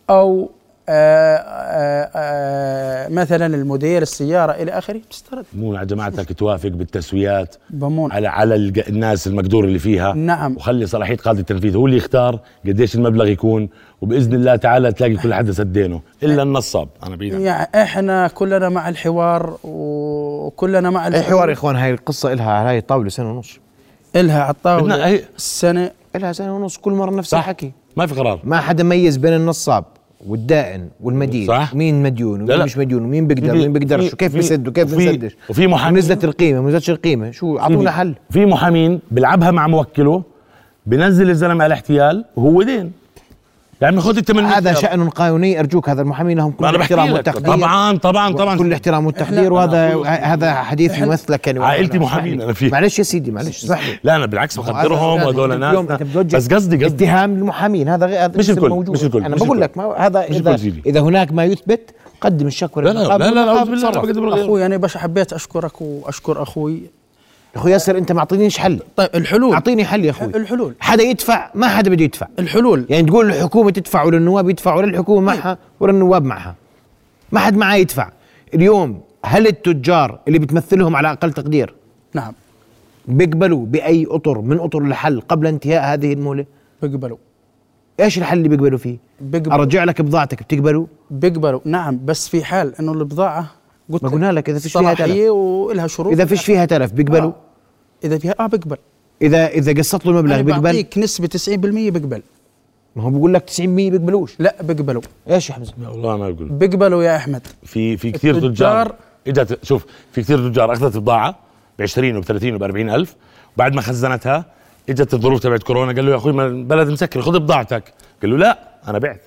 أو 0.10 0.50
آه، 0.90 1.36
آه، 1.38 2.10
آه، 2.16 3.08
مثلا 3.10 3.46
الموديل 3.56 4.02
السيارة 4.02 4.52
إلى 4.52 4.72
آخره. 4.72 4.98
بتسترد 4.98 5.46
مو 5.54 5.76
على 5.76 5.86
جماعتك 5.86 6.34
توافق 6.40 6.70
بالتسويات 6.70 7.56
بمون. 7.70 8.12
على 8.12 8.28
على 8.28 8.56
الناس 8.90 9.28
المقدور 9.28 9.64
اللي 9.64 9.80
فيها؟ 9.80 10.14
نعم. 10.14 10.56
وخلي 10.56 10.86
صلاحية 10.86 11.16
قاضي 11.18 11.40
التنفيذ 11.40 11.76
هو 11.76 11.86
اللي 11.86 11.98
يختار 11.98 12.40
قديش 12.68 12.96
المبلغ 12.96 13.28
يكون 13.28 13.70
وبإذن 14.02 14.34
الله 14.34 14.56
تعالى 14.56 14.92
تلاقي 14.92 15.16
كل 15.16 15.34
حدا 15.34 15.52
سدينه 15.52 16.02
إلا 16.24 16.44
النصاب. 16.44 16.88
أنا 17.04 17.16
بعيد. 17.16 17.34
يعني 17.34 17.70
إحنا 17.76 18.28
كلنا 18.28 18.70
مع 18.70 18.90
الحوار 18.90 19.58
وكلنا 19.64 20.90
مع 20.90 21.08
أي 21.08 21.22
حوار 21.22 21.50
يا 21.50 21.54
إخوان؟ 21.54 21.76
هاي 21.76 21.92
القصة 21.92 22.34
إلها 22.34 22.70
هاي 22.70 22.82
طاولة 22.82 23.10
سنة 23.10 23.32
ونص. 23.32 23.60
إلها 24.16 24.42
على 24.44 24.54
الطاولة 24.54 25.08
هي- 25.08 25.22
السنة 25.38 25.92
إلها 26.16 26.34
سنة 26.34 26.56
ونص 26.56 26.78
كل 26.78 26.92
مرة 26.92 27.12
نفس 27.16 27.34
الحكي. 27.34 27.72
ما 27.98 28.06
في 28.06 28.16
قرار. 28.16 28.40
ما 28.44 28.60
حدا 28.60 28.84
ميز 28.84 29.18
بين 29.18 29.34
النصاب. 29.34 29.86
والدائن 30.28 30.90
والمدين. 31.02 31.48
صح. 31.48 31.76
مين 31.76 32.04
مديون 32.04 32.40
لا 32.40 32.44
ومين 32.46 32.58
لا. 32.60 32.66
مش 32.66 32.78
مديون 32.78 33.04
ومين 33.04 33.28
بيقدر 33.28 33.52
ومين 33.56 33.74
بيقدرش 33.74 34.14
وكيف 34.14 34.34
بيسد 34.36 34.68
وكيف 34.68 34.96
بيسدش؟ 34.96 35.36
وفي 35.50 35.68
محامي- 35.68 35.96
ونزلت 35.98 36.24
القيمة 36.24 36.62
ما 36.62 36.70
نزلتش 36.70 36.90
القيمة. 36.90 37.32
شو 37.32 37.58
أعطونا 37.58 37.92
حل. 37.92 38.16
في 38.30 38.46
محامين 38.46 39.00
بيلعبها 39.12 39.52
مع 39.52 39.68
موكله 39.68 40.24
بنزل 40.86 41.30
الزلمة 41.30 41.64
على 41.64 41.74
احتيال 41.74 42.26
وهو 42.36 42.62
دين. 42.64 42.92
يعني 43.82 44.02
خذ 44.02 44.18
انت 44.18 44.32
من 44.32 44.46
هذا 44.46 44.74
شأن 44.74 45.10
قانوني 45.10 45.60
ارجوك 45.60 45.90
هذا 45.90 46.02
المحامين 46.02 46.38
لهم 46.38 46.52
كل 46.52 46.66
أنا 46.66 46.76
الاحترام 46.76 47.12
والتقدير 47.12 47.56
طبعا 47.56 47.98
طبعا 47.98 48.34
طبعا 48.34 48.58
كل 48.58 48.66
الاحترام 48.66 49.06
والتقدير 49.06 49.54
وهذا 49.54 50.04
هذا 50.06 50.54
حديث 50.54 51.00
يمثلك 51.00 51.48
يعني 51.48 51.66
عائلتي 51.66 52.00
محامين 52.00 52.42
أنا 52.42 52.54
فيه. 52.54 52.72
معلش 52.72 53.00
يا 53.00 53.04
سيدي 53.04 53.32
معلش 53.32 53.66
لي 53.66 53.78
لا 54.04 54.16
أنا 54.16 54.26
بالعكس 54.26 54.60
بقدرهم 54.60 55.22
وهذول 55.22 55.60
ناس 55.60 55.78
بس 56.14 56.54
قصدي 56.54 56.86
قصدي 56.86 57.06
اتهام 57.06 57.36
للمحامين 57.36 57.90
هذا 57.90 58.06
غير 58.06 58.26
هذا 58.26 58.38
مش 58.38 58.50
الكل، 58.50 58.70
موجود. 58.70 58.90
مش 58.90 59.04
الكل، 59.04 59.24
أنا 59.24 59.36
بقول. 59.36 59.62
لك 59.62 59.78
ما 59.78 59.96
هذا 59.98 60.24
اذا. 60.24 60.60
اذا 60.86 61.00
هناك 61.00 61.32
ما 61.32 61.46
يثبت 61.46 61.96
قدم 62.22 62.48
الشكوى 62.48 62.84
لا 62.84 62.90
لا 62.90 63.18
لا 63.18 63.30
لا 63.30 63.64
لا. 64.26 64.44
أخوي 64.44 64.66
أنا 64.66 64.78
باش 64.78 64.98
حبيت 64.98 65.34
اشكرك 65.34 65.82
واشكر 65.82 66.42
أخوي 66.44 66.82
أخوي 67.56 67.72
ياسر 67.72 67.98
أنت 67.98 68.12
ما 68.12 68.20
أعطينيش 68.20 68.58
حل. 68.58 68.80
طيب 68.96 69.10
الحلول. 69.16 69.54
أعطيني 69.54 69.86
حل 69.86 70.06
يا 70.06 70.12
أخوي. 70.12 70.28
الحلول. 70.28 70.76
حدا 70.80 71.04
يدفع 71.04 71.50
ما 71.56 71.68
حدا 71.68 71.90
بده 71.90 72.04
يدفع. 72.04 72.28
الحلول. 72.40 72.86
يعني 72.90 73.08
تقول 73.08 73.26
الحكومة 73.32 73.72
تدفع 73.72 74.04
ولا 74.04 74.18
النواب 74.18 74.50
يدفعوا 74.50 74.78
ولا 74.78 74.88
الحكومة 74.88 75.22
معها 75.22 75.58
ولا 75.80 75.92
النواب 75.92 76.24
معها. 76.24 76.56
ما 77.32 77.40
حد 77.40 77.58
معاه 77.58 77.76
يدفع. 77.76 78.10
اليوم 78.54 79.02
هل 79.26 79.48
التجار 79.48 80.20
اللي 80.28 80.40
بتمثلهم 80.40 80.96
على 80.96 81.12
أقل 81.12 81.34
تقدير؟ 81.34 81.74
نعم. 82.14 82.34
بيقبلوا 83.08 83.66
بأي 83.66 84.08
أطر 84.10 84.42
من 84.42 84.60
أطر 84.60 84.82
الحل 84.82 85.22
قبل 85.22 85.48
انتهاء 85.48 85.94
هذه 85.94 86.14
المهله 86.14 86.46
بيقبلوا. 86.82 87.18
إيش 88.00 88.18
الحل 88.18 88.38
اللي 88.38 88.50
بيقبلوا 88.50 88.78
فيه؟ 88.78 88.98
بيقبلوا. 89.22 89.56
أرجع 89.56 89.84
لك 89.84 90.02
بضاعتك 90.02 90.44
بتقبلوا؟ 90.44 90.86
بيقبلوا. 91.12 91.60
نعم 91.66 92.00
بس 92.06 92.30
في 92.30 92.44
حال 92.44 92.74
إنه 92.80 92.92
البضاعة 92.92 93.52
قلت 93.92 94.04
ما 94.04 94.10
قلنا 94.10 94.32
لك 94.32 94.50
إذا 94.50 94.60
فيش 94.60 94.78
فيها 94.78 94.94
تلف. 94.94 95.18
ولها 95.30 95.88
شروط. 95.88 96.12
إذا 96.14 96.26
فيش 96.26 96.46
فيها 96.46 96.66
تلف 96.66 96.92
بيقبلوا؟ 96.92 97.32
آه. 97.32 97.45
إذا 98.04 98.18
فيها 98.18 98.36
آه 98.40 98.48
بيقبل. 98.48 98.78
إذا 99.22 99.48
إذا 99.48 99.74
قسط 99.74 100.06
له 100.06 100.12
المبلغ 100.12 100.36
أنا 100.36 100.42
بيقبل؟ 100.44 100.62
بعطيك 100.62 100.98
نسبة 100.98 101.28
90% 101.28 101.50
بيقبل. 101.50 102.22
ما 102.96 103.04
هو 103.04 103.10
بقول 103.10 103.34
لك 103.34 103.50
90% 103.50 103.62
بيقبلوش. 103.62 104.36
لا 104.40 104.56
بيقبلوا. 104.62 105.02
إيش 105.30 105.50
يا 105.50 105.56
حمزة؟ 105.56 105.74
والله 105.88 106.18
ما 106.18 106.30
بقول 106.30 106.50
بيقبلوا 106.50 107.04
يا 107.04 107.16
أحمد. 107.16 107.48
في 107.64 107.98
في 107.98 108.12
كثير 108.12 108.40
تجار 108.40 108.96
إجت 109.28 109.66
شوف 109.66 109.86
في 110.12 110.22
كثير 110.22 110.50
تجار 110.50 110.74
أخذت 110.74 110.98
بضاعة 110.98 111.40
ب 111.80 111.82
20 111.82 112.18
وب 112.18 112.24
30 112.24 112.56
وب 112.56 112.64
40 112.64 112.90
ألف. 112.90 113.16
وبعد 113.56 113.74
ما 113.74 113.82
خزنتها 113.82 114.46
إجت 114.90 115.14
الظروف 115.14 115.40
تبعت 115.40 115.64
كورونا 115.64 115.94
قال 115.94 116.06
له 116.06 116.12
يا 116.12 116.18
أخوي 116.18 116.34
ما 116.34 116.46
البلد 116.46 116.90
مسكر 116.90 117.22
خذ 117.22 117.40
بضاعتك. 117.40 117.94
قال 118.22 118.32
له 118.32 118.38
لا 118.38 118.60
أنا 118.88 119.00
بعت. 119.00 119.22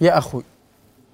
يا 0.00 0.18
أخوي. 0.18 0.42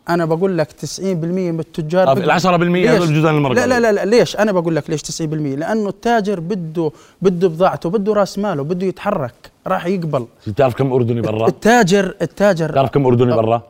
أنا 0.09 0.25
بقول 0.25 0.59
لك 0.59 0.69
90% 0.73 1.01
من 1.03 1.61
التجار 1.61 2.07
طب. 2.07 2.19
ال 2.19 2.41
10% 2.41 2.45
هذول؟ 2.45 3.09
الجزء 3.09 3.31
المرة 3.31 3.55
لا 3.55 3.67
لا 3.67 3.81
لا, 3.81 3.93
لا 3.93 4.05
ليش؟ 4.05 4.37
أنا 4.37 4.53
بقول 4.53 4.77
لك 4.77 4.91
ليش 4.91 5.03
90% 5.03 5.23
لأنه 5.23 5.89
التاجر 5.89 6.41
بده 6.41 6.91
بده 7.23 7.49
بضاعته 7.49 7.91
بده 7.91 8.13
رأس 8.13 8.39
ماله 8.39 8.63
بده 8.63 8.87
يتحرك 8.87 9.35
راح 9.67 9.87
يقبل. 9.87 10.27
بتعرف 10.47 10.75
كم 10.75 10.93
أردني 10.93 11.21
برا؟ 11.21 11.49
التاجر 11.49 12.15
التاجر 12.23 12.71
بتعرف 12.71 12.91
كم 12.91 13.07
أردني 13.07 13.37
برا؟ 13.37 13.63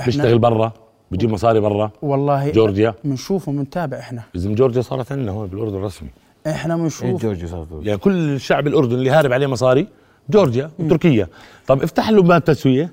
إحنا- 0.00 0.04
بيشتغل 0.04 0.38
برا 0.38 0.72
بيجيب 1.10 1.30
مصاري 1.30 1.60
برا. 1.60 1.90
والله 2.02 2.50
جورجيا. 2.50 2.94
بنشوفه 3.04 3.52
بنتابع 3.52 3.98
إحنا. 3.98 4.22
إذا 4.36 4.50
جورجيا 4.50 4.82
صارت 4.82 5.12
عندنا 5.12 5.32
هون 5.32 5.46
بالأردن 5.46 5.76
رسمي. 5.76 6.08
إحنا 6.46 6.74
إيه 6.74 6.80
بنشوف 6.82 7.22
جورجي 7.22 7.46
صار 7.46 7.66
يعني 7.82 7.98
كل 7.98 8.12
الشعب 8.34 8.66
الأردني 8.66 8.94
اللي 8.94 9.10
هارب 9.10 9.32
عليه 9.32 9.46
مصاري 9.46 9.86
جورجيا 10.30 10.70
وتركيا. 10.78 11.28
طب 11.66 11.82
افتح 11.82 12.10
له 12.10 12.22
باب 12.22 12.44
تسوية. 12.44 12.92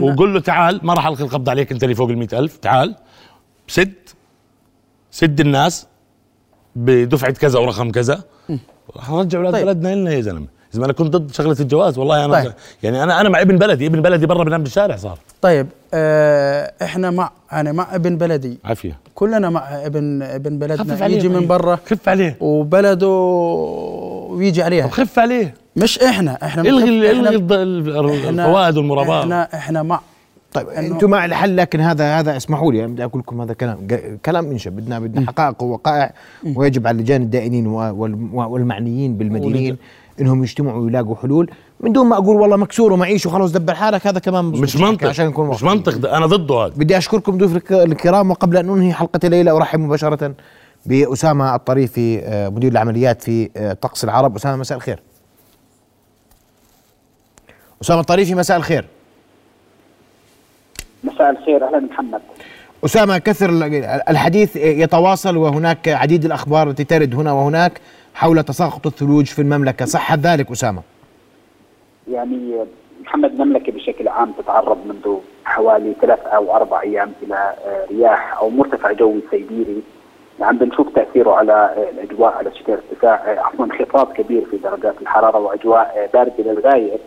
وقول 0.00 0.34
له 0.34 0.40
تعال 0.40 0.80
ما 0.82 0.94
راح 0.94 1.06
ألقي 1.06 1.24
القبض 1.24 1.48
عليك 1.48 1.72
أنت 1.72 1.84
اللي 1.84 1.94
فوق 1.94 2.10
ال 2.10 2.34
ألف. 2.34 2.56
تعال 2.56 2.94
سد 3.68 3.92
سد 5.10 5.40
الناس 5.40 5.86
بدفعة 6.76 7.32
كذا 7.32 7.58
ورقم 7.58 7.90
كذا. 7.90 8.22
راح 8.96 9.10
نرجع 9.10 9.38
أولاد 9.38 9.52
طيب. 9.52 9.66
بلدنا 9.66 9.94
لنا 9.94 10.12
يا 10.12 10.20
زلمة. 10.20 10.46
إذا 10.74 10.84
أنا 10.84 10.92
كنت 10.92 11.16
ضد 11.16 11.32
شغلة 11.32 11.56
الجواز 11.60 11.98
والله 11.98 12.24
أنا 12.24 12.42
طيب. 12.42 12.52
يعني 12.82 13.02
أنا 13.02 13.20
أنا 13.20 13.28
مع 13.28 13.40
ابن 13.40 13.58
بلدي 13.58 13.86
ابن 13.86 14.02
بلدي 14.02 14.26
برا 14.26 14.44
بنام 14.44 14.62
بالشارع 14.62 14.96
صار. 14.96 15.18
طيب 15.42 15.66
آه 15.94 16.72
إحنا 16.82 17.10
مع 17.10 17.30
أنا 17.52 17.72
مع 17.72 17.94
ابن 17.94 18.16
بلدي. 18.16 18.58
عافية. 18.64 18.98
كلنا 19.14 19.50
مع 19.50 19.86
ابن 19.86 20.22
ابن 20.22 20.58
بلدنا. 20.58 21.06
يجي 21.06 21.28
من 21.28 21.38
طيب. 21.38 21.48
برا. 21.48 21.78
خف 21.86 22.08
عليه. 22.08 22.36
وبلده 22.40 23.06
ويجي 24.34 24.62
عليها. 24.62 24.86
طب 24.86 24.92
خف 24.92 25.18
عليه. 25.18 25.54
مش 25.76 25.98
إحنا 25.98 26.38
إحنا 26.42 26.62
الغي 26.62 27.10
الغي 27.10 27.36
الفوائد 27.36 28.76
والمراباه 28.76 29.20
إحنا 29.22 29.48
إحنا 29.54 29.82
مع. 29.82 30.00
طيب 30.52 30.68
أنتم 30.68 31.10
مع 31.10 31.24
الحل 31.24 31.56
لكن 31.56 31.80
هذا 31.80 32.18
هذا 32.18 32.36
اسمحوا 32.36 32.72
لي 32.72 32.86
بدي 32.86 33.04
أقول 33.04 33.20
لكم 33.22 33.40
هذا 33.40 33.52
كلام. 33.52 33.78
كلام 34.24 34.50
انشا 34.50 34.70
بدنا 34.70 34.98
بدنا 34.98 35.26
حقائق 35.26 35.62
ووقائع 35.62 36.12
ويجب 36.56 36.86
على 36.86 36.94
اللجان 36.96 37.22
الدائنين 37.22 37.66
والمعنيين 38.32 39.16
بالمدينين 39.16 39.76
إنهم 40.20 40.42
يجتمعوا 40.42 40.80
ويلاقوا 40.84 41.16
حلول. 41.16 41.50
من 41.80 41.92
دون 41.92 42.06
ما 42.06 42.16
أقول 42.16 42.36
والله 42.36 42.56
مكسور 42.56 42.92
ومعيش 42.92 43.26
وخلاص 43.26 43.52
دبر 43.52 43.74
حالك 43.74 44.06
هذا 44.06 44.18
كمان 44.18 44.44
مش 44.44 44.60
بزبط. 44.60 44.80
منطق. 44.82 45.08
عشان 45.08 45.26
نكون 45.26 45.48
مش. 45.48 45.62
منطق. 45.62 45.96
ده 45.96 46.16
أنا 46.16 46.26
ضده 46.26 46.54
هذا. 46.54 46.72
بدي 46.76 46.98
أشكركم 46.98 47.38
ضيوف 47.38 47.56
الك- 47.56 47.72
الكرام 47.72 48.30
وقبل 48.30 48.56
أن 48.56 48.68
أنهي 48.70 48.92
حلقة 48.92 49.20
الليلة 49.24 49.56
أرحب 49.56 49.80
مباشرة. 49.80 50.34
بأسامة 50.86 51.54
الطريفي 51.54 52.18
آه، 52.24 52.48
مدير 52.48 52.72
العمليات 52.72 53.22
في 53.22 53.50
آه، 53.56 53.72
طقس 53.72 54.04
العرب. 54.04 54.36
أسامة 54.36 54.56
مساء 54.56 54.76
الخير. 54.78 55.00
أسامة 57.82 58.00
الطريفي 58.00 58.34
مساء 58.34 58.56
الخير. 58.56 58.84
مساء 61.04 61.30
الخير. 61.30 61.66
أهلا 61.66 61.78
محمد. 61.80 62.20
أسامة 62.84 63.18
كثر 63.18 63.50
ال- 63.50 63.84
الحديث 64.08 64.56
يتواصل 64.56 65.36
وهناك 65.36 65.88
عديد 65.88 66.24
الأخبار 66.24 66.70
التي 66.70 66.84
ترد 66.84 67.14
هنا 67.14 67.32
وهناك 67.32 67.80
حول 68.14 68.42
تساقط 68.42 68.86
الثلوج 68.86 69.26
في 69.26 69.42
المملكة. 69.42 69.84
صح 69.84 70.14
ذلك 70.14 70.50
أسامة؟ 70.50 70.82
يعني 72.12 72.54
محمد 73.02 73.30
المملكة 73.40 73.72
بشكل 73.72 74.08
عام 74.08 74.32
تتعرض 74.38 74.78
منذ 74.86 75.16
حوالي 75.44 75.94
ثلاث 76.00 76.18
أو 76.20 76.56
أربع 76.56 76.82
أيام 76.82 77.12
إلى 77.22 77.34
آه، 77.66 77.86
رياح 77.90 78.38
أو 78.38 78.50
مرتفع 78.50 78.92
جوي 78.92 79.20
سيبيري. 79.30 79.82
عم 80.40 80.58
بنشوف 80.58 80.88
تأثيره 80.94 81.30
على 81.30 81.88
الأجواء 81.94 82.32
على 82.32 82.50
شكل 82.54 82.72
ارتفاع 82.72 83.22
عفوا 83.26 83.64
انخفاض 83.64 84.12
كبير 84.12 84.44
في 84.50 84.56
درجات 84.56 84.94
الحرارة 85.02 85.38
وأجواء 85.38 86.10
باردة 86.14 86.34
للغاية 86.38 86.98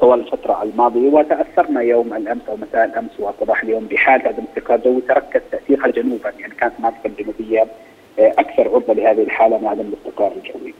طوال 0.00 0.20
الفترة 0.20 0.62
الماضية. 0.62 1.10
وتأثرنا 1.10 1.80
يوم 1.80 2.14
الأمس 2.14 2.42
أو 2.48 2.56
مساء 2.56 2.84
الأمس 2.84 3.10
وصباح 3.18 3.62
اليوم 3.62 3.84
بحاله 3.84 4.28
عدم 4.28 4.42
استقرار 4.48 4.78
جوي 4.78 5.00
تركز 5.00 5.40
تاثيرها 5.50 5.88
جنوبا 5.88 6.32
يعني 6.38 6.54
كانت 6.54 6.72
المناطق 6.78 7.06
الجنوبية 7.06 7.66
آه، 8.18 8.32
أكثر 8.38 8.68
عرضة 8.68 8.92
لهذه 8.94 9.22
الحالة 9.22 9.58
من 9.58 9.66
عدم 9.66 9.80
الاستقرار 9.80 10.32
الجوي. 10.32 10.74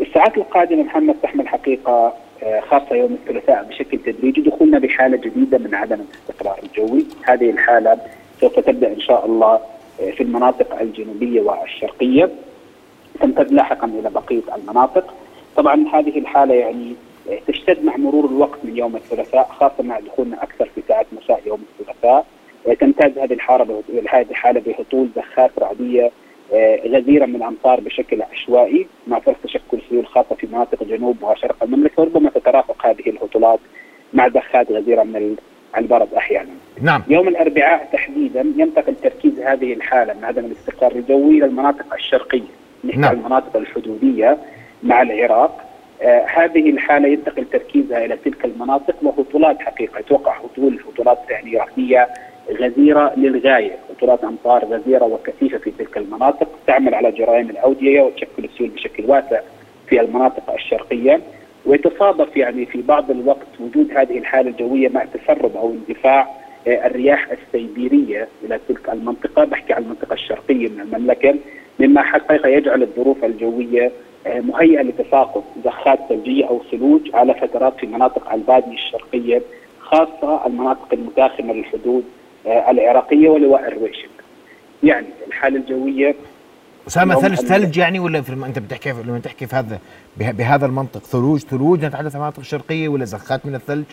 الساعات 0.00 0.36
القادمة 0.36 0.82
محمد 0.82 1.14
تحمل 1.22 1.48
حقيقة 1.48 2.12
آه، 2.42 2.60
خاصة 2.60 2.96
يوم 2.96 3.18
الثلاثاء 3.22 3.62
بشكل 3.62 3.98
تدريجي. 3.98 4.40
دخولنا 4.40 4.78
بحالة 4.78 5.16
جديدة 5.16 5.58
من 5.58 5.74
عدم 5.74 5.98
الاستقرار 6.00 6.58
الجوي، 6.62 7.04
هذه 7.22 7.50
الحالة 7.50 7.98
سوف 8.40 8.60
تبدأ 8.60 8.88
إن 8.88 9.00
شاء 9.00 9.26
الله 9.26 9.60
في 9.98 10.20
المناطق 10.22 10.80
الجنوبية 10.80 11.40
والشرقية 11.42 12.30
تمتد 13.20 13.52
لاحقا 13.52 13.86
إلى 13.86 14.10
بقية 14.10 14.42
المناطق. 14.56 15.14
طبعا 15.56 15.84
هذه 15.92 16.18
الحالة 16.18 16.54
يعني 16.54 16.94
تشتد 17.48 17.84
مع 17.84 17.96
مرور 17.96 18.24
الوقت 18.24 18.58
من 18.64 18.76
يوم 18.76 18.96
الثلاثاء 18.96 19.48
خاصة 19.60 19.82
مع 19.82 20.00
دخولنا 20.00 20.42
أكثر 20.42 20.68
في 20.74 20.82
ساعات 20.88 21.06
مساء 21.12 21.42
يوم 21.46 21.62
الثلاثاء. 21.80 22.26
تمتاز 22.80 23.18
هذه 23.18 23.32
الحارة 23.32 23.64
به- 23.64 23.82
هذه 24.10 24.26
الحالة 24.30 24.60
بهطول 24.60 25.08
زخات 25.16 25.50
رعدية 25.58 26.10
غزيرة 26.86 27.26
من 27.26 27.36
الأمطار 27.36 27.80
بشكل 27.80 28.22
عشوائي 28.22 28.86
مع 29.06 29.18
فرص 29.18 29.36
تشكل 29.44 29.78
سيول 29.88 30.06
خاصة 30.06 30.34
في 30.34 30.46
مناطق 30.46 30.84
جنوب 30.84 31.22
وشرق 31.22 31.56
المملكة 31.62 32.02
وربما 32.02 32.30
تترافق 32.30 32.86
هذه 32.86 33.10
الهطولات 33.10 33.58
مع 34.12 34.28
زخات 34.28 34.72
غزيرة 34.72 35.02
من 35.02 35.36
البرد 35.78 36.14
أحيانا. 36.16 36.50
نعم 36.82 37.02
يوم 37.08 37.28
الأربعاء 37.28 37.88
تحديدا 37.92 38.40
ينتقل 38.56 38.94
تركيز 39.02 39.40
هذه 39.40 39.72
الحالة 39.72 40.14
من 40.14 40.24
عدم 40.24 40.44
الاستقرار 40.44 40.92
الجوي 40.92 41.38
إلى 41.38 41.44
المناطق 41.44 41.94
الشرقية، 41.94 42.50
نحكي 42.84 42.98
نعم. 42.98 43.14
المناطق 43.14 43.56
الحدودية 43.56 44.38
مع 44.82 45.02
العراق. 45.02 45.64
آه 46.02 46.26
هذه 46.26 46.70
الحالة 46.70 47.08
ينتقل 47.08 47.44
تركيزها 47.44 48.04
إلى 48.04 48.16
تلك 48.24 48.44
المناطق 48.44 48.94
وهطولات 49.02 49.60
حقيقة 49.60 49.98
يتوقع 49.98 50.36
هطول 50.36 50.80
هطولات 50.88 51.18
يعني 51.30 51.56
رعديه 51.56 52.08
غزيرة 52.60 53.12
للغاية، 53.16 53.76
هطولات 53.90 54.24
أمطار 54.24 54.64
غزيرة 54.64 55.04
وكثيفة 55.04 55.58
في 55.58 55.70
تلك 55.70 55.96
المناطق 55.96 56.48
تعمل 56.66 56.94
على 56.94 57.12
جرائم 57.12 57.50
الأودية 57.50 58.00
وتشكل 58.02 58.44
السيول 58.44 58.70
بشكل 58.70 59.04
واسع 59.06 59.40
في 59.88 60.00
المناطق 60.00 60.52
الشرقية. 60.52 61.20
ويتصادف 61.66 62.36
يعني 62.36 62.66
في 62.66 62.82
بعض 62.82 63.10
الوقت 63.10 63.46
وجود 63.60 63.90
هذه 63.96 64.18
الحالة 64.18 64.50
الجوية 64.50 64.88
مع 64.88 65.04
تسرب 65.04 65.56
أو 65.56 65.70
اندفاع 65.70 66.28
آه، 66.68 66.86
الرياح 66.86 67.28
السيبيرية 67.30 68.28
إلى 68.44 68.60
تلك 68.68 68.88
المنطقة، 68.88 69.44
بحكي 69.44 69.72
عن 69.72 69.82
المنطقة 69.82 70.14
الشرقية 70.14 70.68
من 70.68 70.80
المملكة، 70.80 71.34
مما 71.78 72.02
حقيقة 72.02 72.48
يجعل 72.48 72.82
الظروف 72.82 73.24
الجوية 73.24 73.92
آه، 74.26 74.40
مهيئة 74.40 74.82
لتساقط 74.82 75.44
زخات 75.64 75.98
ثلجية 76.08 76.48
أو 76.48 76.60
ثلوج 76.70 77.00
على 77.14 77.34
فترات 77.34 77.80
في 77.80 77.86
مناطق 77.86 78.32
البادية 78.32 78.72
الشرقية 78.72 79.42
خاصة 79.80 80.46
المناطق 80.46 80.88
المتاخمه 80.92 81.54
للحدود 81.54 82.04
آه، 82.46 82.70
العراقية 82.70 83.28
ولواء 83.28 83.68
الرويشد. 83.68 84.08
يعني 84.82 85.06
الحالة 85.26 85.56
الجوية 85.56 86.14
يوم 86.96 87.14
ثلج 87.14 87.34
ثلج 87.34 87.76
يعني 87.76 87.98
ولا 87.98 88.22
في 88.22 88.30
الم... 88.30 88.44
أنت 88.44 88.58
بتحكي 88.58 88.92
لما 88.92 89.18
تحكي 89.18 89.46
في 89.46 89.56
هذا 89.56 89.78
به... 90.16 90.30
بهذا 90.30 90.66
المنطق. 90.66 91.00
ثلوج 91.04 91.40
ثلوج 91.40 91.84
نتحدث 91.84 92.14
عن 92.14 92.20
المناطق 92.20 92.38
الشرقية 92.38 92.88
ولا 92.88 93.04
زخات 93.04 93.46
من 93.46 93.54
الثلج؟ 93.54 93.84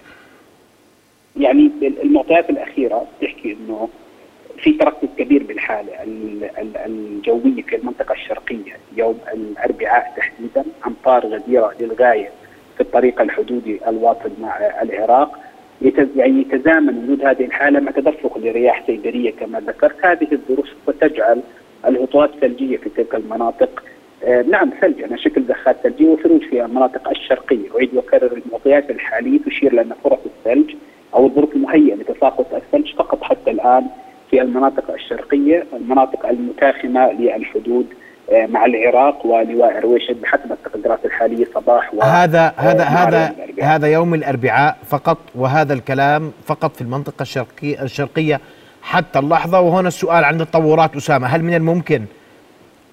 يعني 1.38 1.71
المعطيات 2.03 2.49
الأخيرة 2.49 3.05
تحكي 3.21 3.51
إنه 3.53 3.89
في 4.63 4.71
تركز 4.71 5.08
كبير 5.17 5.43
بالحالة. 5.43 6.03
ال- 6.03 6.43
ال- 6.43 6.77
الجوية 6.77 7.62
في 7.63 7.75
المنطقة 7.75 8.13
الشرقية 8.13 8.77
يوم 8.97 9.17
الأربعاء 9.34 10.13
تحديدا 10.17 10.63
أمطار 10.88 11.25
غزيرة 11.27 11.71
للغاية 11.79 12.29
في 12.75 12.81
الطريق 12.81 13.21
الحدودي 13.21 13.79
الواصل 13.88 14.31
مع 14.41 14.58
العراق. 14.81 15.39
يعني 16.15 16.41
يتزامن 16.41 17.03
وجود 17.03 17.25
هذه 17.25 17.45
الحالة 17.45 17.79
مع 17.79 17.91
تدفق 17.91 18.38
لرياح 18.38 18.84
سيبرية 18.88 19.31
كما 19.31 19.60
ذكرت. 19.60 20.05
هذه 20.05 20.27
الظروف 20.31 20.65
سوف 20.86 20.95
تجعل 21.01 21.41
الهطولات 21.88 22.30
الثلجية 22.34 22.78
في 22.78 22.89
تلك 22.89 23.15
المناطق 23.15 23.84
آه، 24.24 24.41
نعم 24.41 24.71
ثلج 24.82 25.04
على 25.04 25.17
شكل 25.17 25.43
زخات 25.50 25.76
ثلجيه 25.84 26.08
وثلوج 26.08 26.41
في 26.50 26.65
المناطق 26.65 27.10
الشرقية، 27.10 27.67
اعيد 27.76 27.93
واكرر 27.93 28.41
المعطيات 28.45 28.89
الحالية 28.89 29.39
تشير 29.45 29.74
لأن 29.74 29.91
فرص 30.04 30.19
الثلج 30.26 30.76
أو 31.13 31.26
الظروف 31.26 31.56
المهيئة 31.56 31.95
لتساقط 31.95 32.54
الثلج 32.54 32.95
فقط 32.95 33.24
حتى 33.24 33.52
الآن 33.52 33.86
في 34.32 34.41
المناطق 34.41 34.91
الشرقية، 34.93 35.65
المناطق 35.74 36.26
المتاخمة 36.26 37.12
للحدود 37.12 37.86
آه، 38.32 38.45
مع 38.45 38.65
العراق 38.65 39.26
ولواء 39.26 39.80
رويشد 39.80 40.21
بحسب 40.21 40.52
التقديرات 40.52 41.06
الحالية 41.06 41.45
صباح 41.56 41.93
و 41.93 42.02
هذا 42.02 42.54
هذا 42.58 42.84
آه، 42.84 42.86
هذا 42.86 43.34
الأربعاء. 43.38 43.76
هذا 43.76 43.88
يوم 43.88 44.13
الأربعاء 44.13 44.78
فقط 44.88 45.17
وهذا 45.36 45.74
الكلام 45.74 46.32
فقط 46.45 46.76
في 46.76 46.82
المنطقة 46.82 47.21
الشرقية 47.21 47.84
الشرقية 47.84 48.39
حتى 48.86 49.19
اللحظة 49.19 49.60
وهنا 49.60 49.88
السؤال 49.88 50.24
عن 50.24 50.41
التطورات 50.41 50.95
أسامة 50.95 51.28
هل 51.28 51.43
من 51.43 51.54
الممكن 51.54 52.02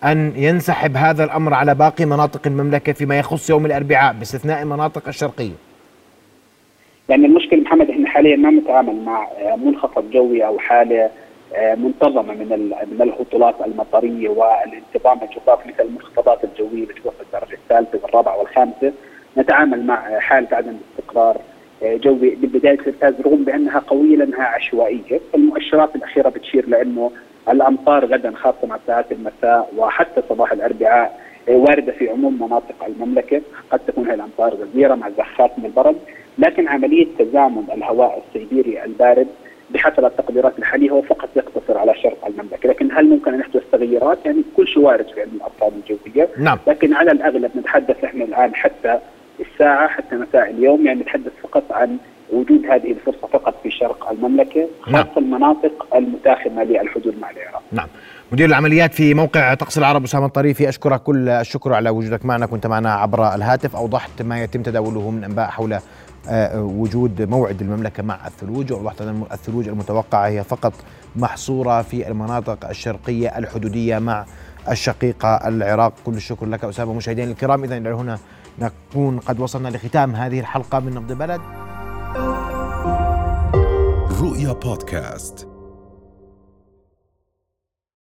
أن 0.04 0.32
ينسحب 0.36 0.96
هذا 0.96 1.24
الأمر 1.24 1.54
على 1.54 1.74
باقي 1.74 2.04
مناطق 2.04 2.46
المملكة 2.46 2.92
فيما 2.92 3.18
يخص 3.18 3.50
يوم 3.50 3.66
الأربعاء 3.66 4.12
باستثناء 4.12 4.62
المناطق 4.62 5.08
الشرقية؟ 5.08 5.52
لأن 7.08 7.24
المشكلة 7.24 7.60
محمد 7.60 7.90
إحنا 7.90 8.08
حاليا 8.08 8.36
ما 8.36 8.50
نتعامل 8.50 9.04
مع 9.04 9.26
آه، 9.40 9.56
منخفض 9.56 10.10
جوي 10.10 10.46
أو 10.46 10.58
حالة 10.58 11.10
آه، 11.54 11.74
منتظمة 11.74 12.34
من 12.34 12.72
من 12.92 13.02
الهطولات 13.02 13.54
المطرية 13.66 14.28
والانتظام 14.28 15.18
الجغرافي 15.22 15.68
مثل 15.68 15.84
المنخفضات 15.84 16.44
الجوية 16.44 16.82
اللي 16.82 16.94
توصل 16.94 17.16
الدرجة 17.20 17.54
الثالثة 17.54 17.98
والرابعة 18.02 18.38
والخامسة؟ 18.38 18.92
نتعامل 19.38 19.86
مع 19.86 20.08
آه، 20.08 20.18
حاله 20.18 20.48
عدم 20.52 20.76
استقرار 20.90 21.36
جوي 21.82 22.30
ببدايه 22.34 22.74
الارتاز 22.74 23.14
رغم 23.20 23.44
بأنها 23.44 23.78
قوية 23.78 24.16
لأنها 24.16 24.44
عشوائية، 24.44 25.20
المؤشرات 25.34 25.96
الأخيرة 25.96 26.28
بتشير 26.28 26.68
لأنه 26.68 27.10
الأمطار 27.48 28.04
غدا 28.04 28.32
خاصة 28.34 28.66
مع 28.66 28.78
ساعات 28.86 29.12
المساء 29.12 29.72
وحتى 29.76 30.22
صباح 30.28 30.52
الأربعاء 30.52 31.20
آه، 31.48 31.56
واردة 31.56 31.92
في 31.92 32.08
عموم 32.08 32.42
مناطق 32.42 32.84
المملكة، 32.88 33.42
قد 33.70 33.80
تكون 33.86 34.06
هذه 34.06 34.14
الأمطار 34.14 34.54
غزيرة 34.54 34.94
مع 34.94 35.10
زخات 35.10 35.58
من 35.58 35.64
البرد، 35.64 35.96
لكن 36.38 36.68
عملية 36.68 37.06
تزامن 37.18 37.64
الهواء 37.74 38.22
السيبيري 38.28 38.84
البارد 38.84 39.26
بحسب 39.70 40.04
التقديرات 40.04 40.58
الحالية 40.58 40.90
هو 40.90 41.02
فقط 41.02 41.28
يقتصر 41.36 41.78
على 41.78 41.94
شرق 41.94 42.26
المملكة، 42.26 42.68
لكن 42.68 42.92
هل 42.92 43.08
ممكن 43.08 43.34
أن 43.34 43.40
يحدث 43.40 43.62
تغيرات؟ 43.72 44.18
يعني 44.24 44.42
كل 44.56 44.68
شيء 44.68 44.82
وارد 44.82 45.06
في 45.06 45.20
علم 45.20 45.30
الارصاد 45.34 45.72
الجوية، 45.76 46.28
نعم. 46.38 46.58
لكن 46.66 46.94
على 46.94 47.10
الأغلب 47.10 47.50
نتحدث 47.56 48.04
إحنا 48.04 48.24
الآن 48.24 48.54
حتى 48.54 48.98
الساعة 49.62 49.88
حتى 49.88 50.16
مساء 50.16 50.50
اليوم 50.50 50.86
يعني 50.86 51.00
نتحدث 51.00 51.32
فقط 51.42 51.62
عن 51.70 51.96
وجود 52.32 52.66
هذه 52.66 52.92
الفرصة 52.92 53.26
فقط 53.32 53.54
في 53.62 53.70
شرق 53.70 54.10
المملكة 54.10 54.68
نعم. 54.88 55.04
خاصة 55.04 55.18
المناطق 55.18 55.86
المتاخمة 55.94 56.64
للحدود 56.64 57.14
مع 57.20 57.30
العراق. 57.30 57.62
نعم. 57.72 57.88
مدير 58.32 58.46
العمليات 58.46 58.94
في 58.94 59.14
موقع 59.14 59.54
طقس 59.54 59.78
العرب 59.78 60.04
أسامة 60.04 60.26
الطريفي 60.26 60.68
أشكرك 60.68 61.02
كل 61.02 61.28
الشكر 61.28 61.72
على 61.72 61.90
وجودك 61.90 62.24
معنا. 62.24 62.46
كنت 62.46 62.66
معنا 62.66 62.94
عبر 62.94 63.34
الهاتف. 63.34 63.76
أوضحت 63.76 64.22
ما 64.22 64.42
يتم 64.42 64.62
تداوله 64.62 65.10
من 65.10 65.24
أنباء 65.24 65.48
حول 65.48 65.78
آه، 66.30 66.62
وجود 66.62 67.22
موعد 67.22 67.60
المملكة 67.60 68.02
مع 68.02 68.26
الثلوج. 68.26 68.72
وأوضحت 68.72 69.00
أن 69.02 69.24
الثلوج 69.32 69.68
المتوقعة 69.68 70.26
هي 70.26 70.44
فقط 70.44 70.72
محصورة 71.16 71.82
في 71.82 72.08
المناطق 72.08 72.68
الشرقية 72.68 73.38
الحدودية 73.38 73.98
مع 73.98 74.24
الشقيقة 74.70 75.48
العراق. 75.48 75.92
كل 76.04 76.12
الشكر 76.12 76.46
لك 76.46 76.64
أسامة. 76.64 76.94
مشاهدينا 76.94 77.30
الكرام 77.30 77.64
إذا 77.64 77.76
إلى 77.76 77.90
هنا 77.90 78.18
نكون 78.58 79.18
قد 79.18 79.40
وصلنا 79.40 79.68
لختام 79.68 80.14
هذه 80.14 80.40
الحلقة 80.40 80.80
من 80.80 80.94
نبض 80.94 81.12
بلد 81.12 81.40
رؤيا 84.20 84.52
بودكاست. 84.52 85.51